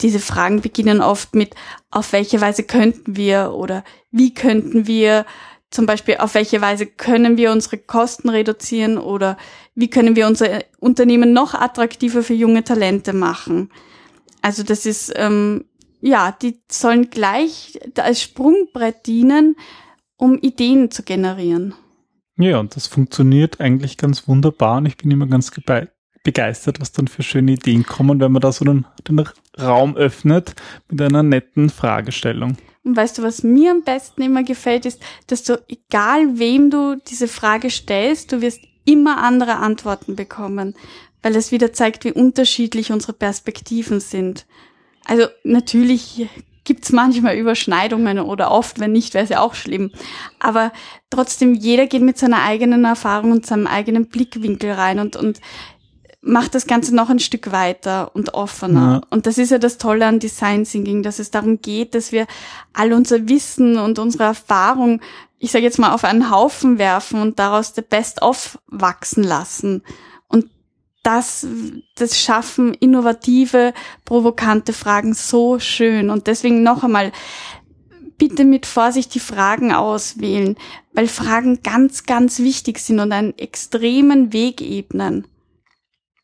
Diese 0.00 0.18
Fragen 0.18 0.60
beginnen 0.60 1.00
oft 1.00 1.34
mit, 1.34 1.54
auf 1.90 2.12
welche 2.12 2.40
Weise 2.40 2.64
könnten 2.64 3.16
wir 3.16 3.52
oder 3.54 3.84
wie 4.10 4.34
könnten 4.34 4.86
wir, 4.86 5.24
zum 5.70 5.86
Beispiel, 5.86 6.18
auf 6.18 6.34
welche 6.34 6.60
Weise 6.60 6.86
können 6.86 7.36
wir 7.36 7.50
unsere 7.50 7.78
Kosten 7.78 8.28
reduzieren 8.28 8.96
oder 8.96 9.36
wie 9.74 9.90
können 9.90 10.14
wir 10.14 10.26
unser 10.28 10.62
Unternehmen 10.78 11.32
noch 11.32 11.54
attraktiver 11.54 12.22
für 12.22 12.34
junge 12.34 12.62
Talente 12.62 13.12
machen. 13.12 13.70
Also 14.40 14.62
das 14.62 14.86
ist, 14.86 15.12
ähm, 15.16 15.64
ja, 16.00 16.30
die 16.30 16.60
sollen 16.70 17.10
gleich 17.10 17.78
als 17.96 18.22
Sprungbrett 18.22 19.06
dienen, 19.06 19.56
um 20.16 20.38
Ideen 20.38 20.90
zu 20.90 21.02
generieren. 21.02 21.74
Ja, 22.36 22.58
und 22.58 22.74
das 22.74 22.86
funktioniert 22.86 23.60
eigentlich 23.60 23.96
ganz 23.96 24.26
wunderbar 24.26 24.78
und 24.78 24.86
ich 24.86 24.96
bin 24.96 25.10
immer 25.10 25.26
ganz 25.26 25.52
begeistert, 26.24 26.80
was 26.80 26.90
dann 26.90 27.06
für 27.06 27.22
schöne 27.22 27.52
Ideen 27.52 27.84
kommen, 27.84 28.18
wenn 28.18 28.32
man 28.32 28.42
da 28.42 28.50
so 28.50 28.64
den, 28.64 28.86
den 29.08 29.24
Raum 29.60 29.96
öffnet 29.96 30.54
mit 30.90 31.00
einer 31.00 31.22
netten 31.22 31.70
Fragestellung. 31.70 32.56
Und 32.82 32.96
weißt 32.96 33.18
du, 33.18 33.22
was 33.22 33.42
mir 33.42 33.70
am 33.70 33.82
besten 33.82 34.22
immer 34.22 34.42
gefällt, 34.42 34.84
ist, 34.84 35.00
dass 35.26 35.44
du, 35.44 35.62
egal 35.68 36.38
wem 36.38 36.70
du 36.70 36.96
diese 37.08 37.28
Frage 37.28 37.70
stellst, 37.70 38.32
du 38.32 38.40
wirst 38.40 38.60
immer 38.84 39.22
andere 39.22 39.56
Antworten 39.56 40.16
bekommen, 40.16 40.74
weil 41.22 41.36
es 41.36 41.52
wieder 41.52 41.72
zeigt, 41.72 42.04
wie 42.04 42.12
unterschiedlich 42.12 42.90
unsere 42.90 43.12
Perspektiven 43.12 44.00
sind. 44.00 44.46
Also 45.04 45.26
natürlich 45.44 46.28
gibt's 46.64 46.92
manchmal 46.92 47.36
Überschneidungen 47.36 48.18
oder 48.18 48.50
oft, 48.50 48.80
wenn 48.80 48.92
nicht, 48.92 49.14
wäre 49.14 49.24
es 49.24 49.30
ja 49.30 49.40
auch 49.40 49.54
schlimm. 49.54 49.90
Aber 50.38 50.72
trotzdem, 51.10 51.54
jeder 51.54 51.86
geht 51.86 52.02
mit 52.02 52.18
seiner 52.18 52.42
eigenen 52.42 52.84
Erfahrung 52.84 53.32
und 53.32 53.46
seinem 53.46 53.66
eigenen 53.66 54.06
Blickwinkel 54.06 54.72
rein 54.72 54.98
und, 54.98 55.16
und 55.16 55.40
macht 56.22 56.54
das 56.54 56.66
Ganze 56.66 56.94
noch 56.94 57.10
ein 57.10 57.18
Stück 57.18 57.52
weiter 57.52 58.10
und 58.14 58.34
offener. 58.34 59.02
Ja. 59.02 59.08
Und 59.10 59.26
das 59.26 59.36
ist 59.38 59.50
ja 59.50 59.58
das 59.58 59.78
Tolle 59.78 60.06
an 60.06 60.20
Design 60.20 60.64
Thinking, 60.64 61.02
dass 61.02 61.18
es 61.18 61.30
darum 61.30 61.60
geht, 61.60 61.94
dass 61.94 62.12
wir 62.12 62.26
all 62.72 62.92
unser 62.92 63.28
Wissen 63.28 63.78
und 63.78 63.98
unsere 63.98 64.24
Erfahrung, 64.24 65.00
ich 65.38 65.52
sage 65.52 65.64
jetzt 65.64 65.78
mal, 65.78 65.92
auf 65.92 66.04
einen 66.04 66.30
Haufen 66.30 66.78
werfen 66.78 67.20
und 67.20 67.38
daraus 67.38 67.74
the 67.74 67.82
best 67.82 68.22
of 68.22 68.58
wachsen 68.68 69.22
lassen 69.22 69.82
das, 71.04 71.46
das 71.96 72.20
schaffen 72.20 72.74
innovative, 72.74 73.72
provokante 74.04 74.72
Fragen 74.72 75.14
so 75.14 75.60
schön. 75.60 76.10
Und 76.10 76.26
deswegen 76.26 76.62
noch 76.62 76.82
einmal, 76.82 77.12
bitte 78.18 78.44
mit 78.44 78.66
Vorsicht 78.66 79.14
die 79.14 79.20
Fragen 79.20 79.72
auswählen, 79.72 80.56
weil 80.92 81.08
Fragen 81.08 81.62
ganz, 81.62 82.04
ganz 82.04 82.38
wichtig 82.38 82.78
sind 82.78 83.00
und 83.00 83.12
einen 83.12 83.36
extremen 83.38 84.32
Weg 84.32 84.60
ebnen. 84.60 85.26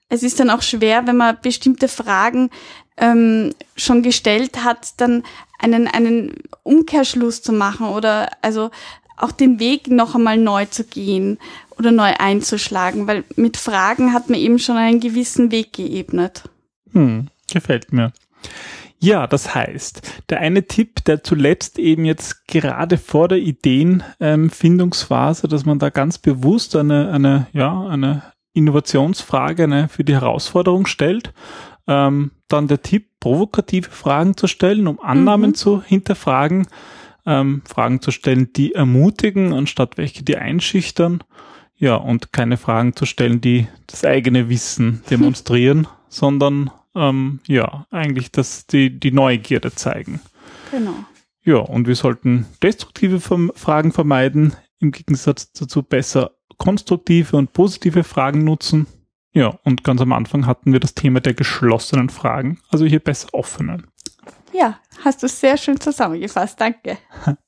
Es 0.09 0.23
ist 0.23 0.41
dann 0.41 0.51
auch 0.51 0.63
schwer, 0.63 1.07
wenn 1.07 1.17
man 1.17 1.39
bestimmte 1.41 1.89
Fragen 1.89 2.51
ähm, 2.97 3.55
schon 3.77 4.03
gestellt 4.03 4.65
hat, 4.65 5.01
dann 5.01 5.25
einen, 5.59 5.89
einen 5.89 6.35
Umkehrschluss 6.63 7.43
zu 7.43 7.53
machen 7.53 7.87
oder 7.87 8.31
also 8.43 8.71
auch 9.17 9.33
den 9.33 9.61
Weg 9.61 9.89
noch 9.89 10.15
einmal 10.15 10.39
neu 10.39 10.65
zu 10.67 10.85
gehen 10.85 11.39
oder 11.81 11.93
neu 11.93 12.13
einzuschlagen, 12.19 13.07
weil 13.07 13.25
mit 13.37 13.57
Fragen 13.57 14.13
hat 14.13 14.29
man 14.29 14.39
eben 14.39 14.59
schon 14.59 14.77
einen 14.77 15.01
gewissen 15.01 15.51
Weg 15.51 15.73
geebnet. 15.73 16.45
Hm, 16.93 17.29
gefällt 17.53 17.93
mir. 17.93 18.13
Ja, 19.03 19.27
das 19.27 19.55
heißt, 19.55 20.25
der 20.29 20.41
eine 20.41 20.67
Tipp, 20.67 21.03
der 21.07 21.25
zuletzt 21.25 21.79
eben 21.79 22.05
jetzt 22.05 22.47
gerade 22.47 22.99
vor 22.99 23.29
der 23.29 23.39
Ideenfindungsphase, 23.39 25.49
dass 25.49 25.65
man 25.65 25.79
da 25.79 25.89
ganz 25.89 26.19
bewusst 26.19 26.77
eine, 26.77 27.11
eine, 27.11 27.47
ja, 27.55 27.89
eine 27.89 28.23
Innovationsfrage 28.53 29.65
eine, 29.65 29.89
für 29.89 30.05
die 30.05 30.13
Herausforderung 30.13 30.85
stellt. 30.85 31.33
Ähm, 31.87 32.33
dann 32.49 32.69
der 32.69 32.83
Tipp, 32.83 33.07
provokative 33.21 33.91
Fragen 33.91 34.37
zu 34.37 34.47
stellen, 34.47 34.87
um 34.87 35.01
Annahmen 35.01 35.51
mhm. 35.51 35.55
zu 35.55 35.83
hinterfragen, 35.83 36.67
ähm, 37.25 37.63
Fragen 37.67 38.03
zu 38.03 38.11
stellen, 38.11 38.53
die 38.53 38.75
ermutigen, 38.75 39.55
anstatt 39.55 39.97
welche, 39.97 40.25
die 40.25 40.37
einschüchtern. 40.37 41.25
Ja, 41.81 41.97
und 41.97 42.33
keine 42.33 42.59
Fragen 42.59 42.95
zu 42.95 43.07
stellen, 43.07 43.41
die 43.41 43.67
das 43.87 44.05
eigene 44.05 44.51
Wissen 44.51 45.03
demonstrieren, 45.11 45.89
sondern 46.09 46.71
ähm, 46.95 47.41
ja, 47.47 47.87
eigentlich 47.91 48.31
das, 48.31 48.67
die, 48.67 49.01
die 49.01 49.13
Neugierde 49.13 49.73
zeigen. 49.73 50.21
Genau. 50.71 50.95
Ja, 51.43 51.57
und 51.57 51.89
wir 51.89 51.97
sollten 51.97 52.47
destruktive 52.63 53.19
Fragen 53.21 53.93
vermeiden, 53.93 54.55
im 54.79 54.93
Gegensatz 54.93 55.53
dazu 55.53 55.83
besser 55.83 56.33
konstruktive 56.59 57.37
und 57.39 57.55
positive 57.55 58.05
Fragen 58.05 58.45
nutzen. 58.45 58.87
Ja, 59.33 59.59
und 59.65 59.83
ganz 59.83 60.03
am 60.03 60.13
Anfang 60.13 60.47
hatten 60.47 60.73
wir 60.75 60.81
das 60.81 60.95
Thema 60.95 61.21
der 61.21 61.33
geschlossenen 61.33 62.11
Fragen, 62.11 62.61
also 62.69 62.85
hier 62.85 63.01
besser 63.01 63.29
offene. 63.33 63.85
Ja, 64.53 64.79
hast 65.03 65.23
du 65.23 65.29
sehr 65.29 65.57
schön 65.57 65.81
zusammengefasst, 65.81 66.61
danke. 66.61 66.99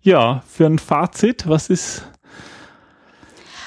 Ja, 0.00 0.44
für 0.46 0.64
ein 0.64 0.78
Fazit, 0.78 1.48
was 1.48 1.68
ist 1.68 2.08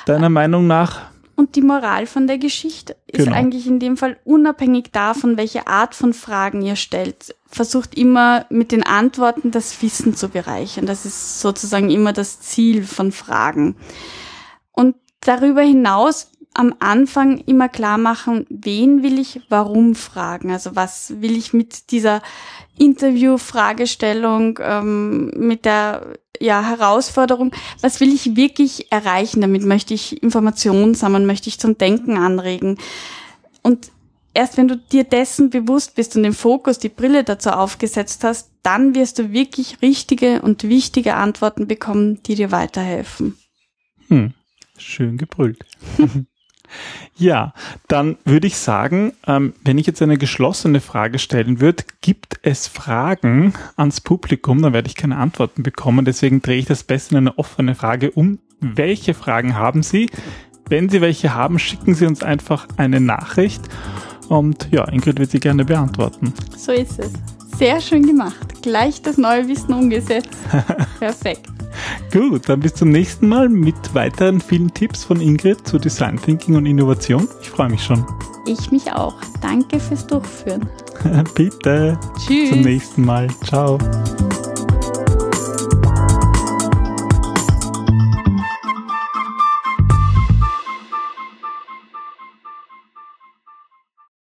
deiner 0.06 0.30
Meinung 0.30 0.68
nach 0.68 1.12
und 1.42 1.56
die 1.56 1.62
Moral 1.64 2.06
von 2.06 2.28
der 2.28 2.38
Geschichte 2.38 2.96
ist 3.08 3.26
genau. 3.26 3.36
eigentlich 3.36 3.66
in 3.66 3.80
dem 3.80 3.98
Fall 3.98 4.18
unabhängig 4.26 4.92
davon, 4.92 5.38
welche 5.38 5.66
Art 5.66 5.96
von 5.96 6.14
Fragen 6.14 6.62
ihr 6.62 6.76
stellt. 6.76 7.36
Versucht 7.48 7.98
immer 7.98 8.46
mit 8.50 8.72
den 8.72 8.84
Antworten 8.84 9.50
das 9.50 9.82
Wissen 9.82 10.16
zu 10.16 10.30
bereichern. 10.30 10.86
Das 10.86 11.04
ist 11.04 11.42
sozusagen 11.42 11.90
immer 11.90 12.14
das 12.14 12.42
Ziel 12.42 12.84
von 12.84 13.12
Fragen. 13.12 13.76
Und 14.72 14.96
darüber 15.22 15.62
hinaus 15.62 16.31
am 16.54 16.76
Anfang 16.80 17.38
immer 17.46 17.70
klar 17.70 17.98
machen, 17.98 18.46
wen 18.50 19.04
will 19.04 19.20
ich 19.20 19.42
warum 19.50 19.96
fragen. 19.96 20.52
Also 20.52 20.76
was 20.76 21.22
will 21.22 21.38
ich 21.38 21.54
mit 21.54 21.92
dieser 21.92 22.22
Interview-Fragestellung, 22.78 24.60
ähm, 24.62 25.32
mit 25.38 25.66
der 25.66 26.14
ja, 26.40 26.64
Herausforderung, 26.64 27.52
was 27.82 28.00
will 28.00 28.14
ich 28.14 28.36
wirklich 28.36 28.92
erreichen 28.92 29.42
damit? 29.42 29.64
Möchte 29.64 29.94
ich 29.94 30.22
Informationen 30.24 30.94
sammeln? 30.96 31.26
Möchte 31.26 31.50
ich 31.50 31.60
zum 31.60 31.78
Denken 31.78 32.18
anregen? 32.18 32.78
Und 33.62 33.92
erst 34.34 34.58
wenn 34.58 34.68
du 34.68 34.78
dir 34.78 35.04
dessen 35.04 35.50
bewusst 35.52 35.96
bist 35.96 36.16
und 36.16 36.24
den 36.24 36.34
Fokus, 36.34 36.80
die 36.80 36.90
Brille 36.90 37.24
dazu 37.24 37.52
aufgesetzt 37.52 38.24
hast, 38.24 38.52
dann 38.64 38.96
wirst 38.96 39.20
du 39.20 39.32
wirklich 39.32 39.82
richtige 39.82 40.42
und 40.42 40.64
wichtige 40.64 41.16
Antworten 41.16 41.68
bekommen, 41.68 42.22
die 42.24 42.36
dir 42.36 42.52
weiterhelfen. 42.52 43.38
Hm, 44.08 44.34
schön 44.78 45.18
gebrüllt. 45.18 45.64
Ja, 47.16 47.54
dann 47.88 48.18
würde 48.26 48.48
ich 48.48 48.58
sagen, 48.58 49.14
ähm, 49.28 49.54
wenn 49.64 49.78
ich 49.78 49.88
jetzt 49.88 50.02
eine 50.02 50.18
geschlossene 50.18 50.82
Frage 50.82 51.20
stellen 51.20 51.60
würde, 51.62 51.84
gibt 52.02 52.40
es 52.42 52.68
Fragen 52.68 53.54
ans 53.76 54.02
Publikum, 54.02 54.62
dann 54.62 54.74
werde 54.74 54.88
ich 54.88 54.96
keine 54.96 55.18
Antworten 55.18 55.64
bekommen. 55.64 56.06
Deswegen 56.06 56.42
drehe 56.42 56.60
ich 56.60 56.66
das 56.66 56.84
besser 56.84 57.12
in 57.12 57.18
eine 57.18 57.38
offene 57.38 57.76
Frage 57.76 58.12
um. 58.12 58.40
Welche 58.60 59.14
Fragen 59.14 59.56
haben 59.56 59.84
Sie? 59.84 60.10
Wenn 60.68 60.88
Sie 60.88 61.02
welche 61.02 61.34
haben, 61.34 61.60
schicken 61.60 61.96
Sie 61.96 62.06
uns 62.06 62.24
einfach 62.24 62.68
eine 62.78 63.02
Nachricht. 63.02 63.62
Und 64.32 64.70
ja, 64.72 64.88
Ingrid 64.88 65.20
wird 65.20 65.30
sie 65.30 65.42
gerne 65.42 65.66
beantworten. 65.66 66.34
So 66.56 66.72
ist 66.72 66.98
es. 67.00 67.12
Sehr 67.58 67.82
schön 67.82 68.08
gemacht. 68.08 68.62
Gleich 68.62 69.02
das 69.02 69.18
neue 69.18 69.46
Wissen 69.50 69.74
umgesetzt. 69.74 70.30
Perfekt. 71.00 71.48
Gut, 72.14 72.48
dann 72.48 72.62
bis 72.62 72.74
zum 72.74 72.92
nächsten 72.92 73.28
Mal 73.28 73.50
mit 73.50 73.76
weiteren 73.94 74.40
vielen 74.40 74.74
Tipps 74.74 75.04
von 75.04 75.20
Ingrid 75.20 75.68
zu 75.68 75.78
Design 75.78 76.18
Thinking 76.18 76.56
und 76.56 76.66
Innovation. 76.66 77.28
Ich 77.42 77.50
freue 77.50 77.70
mich 77.72 77.84
schon. 77.84 78.06
Ich 78.46 78.72
mich 78.72 78.90
auch. 78.94 79.16
Danke 79.42 79.82
fürs 79.82 80.08
Durchführen. 80.08 80.66
Bitte. 81.36 82.00
Tschüss. 82.26 82.52
Zum 82.52 82.62
nächsten 82.62 83.04
Mal. 83.04 83.28
Ciao. 83.44 83.78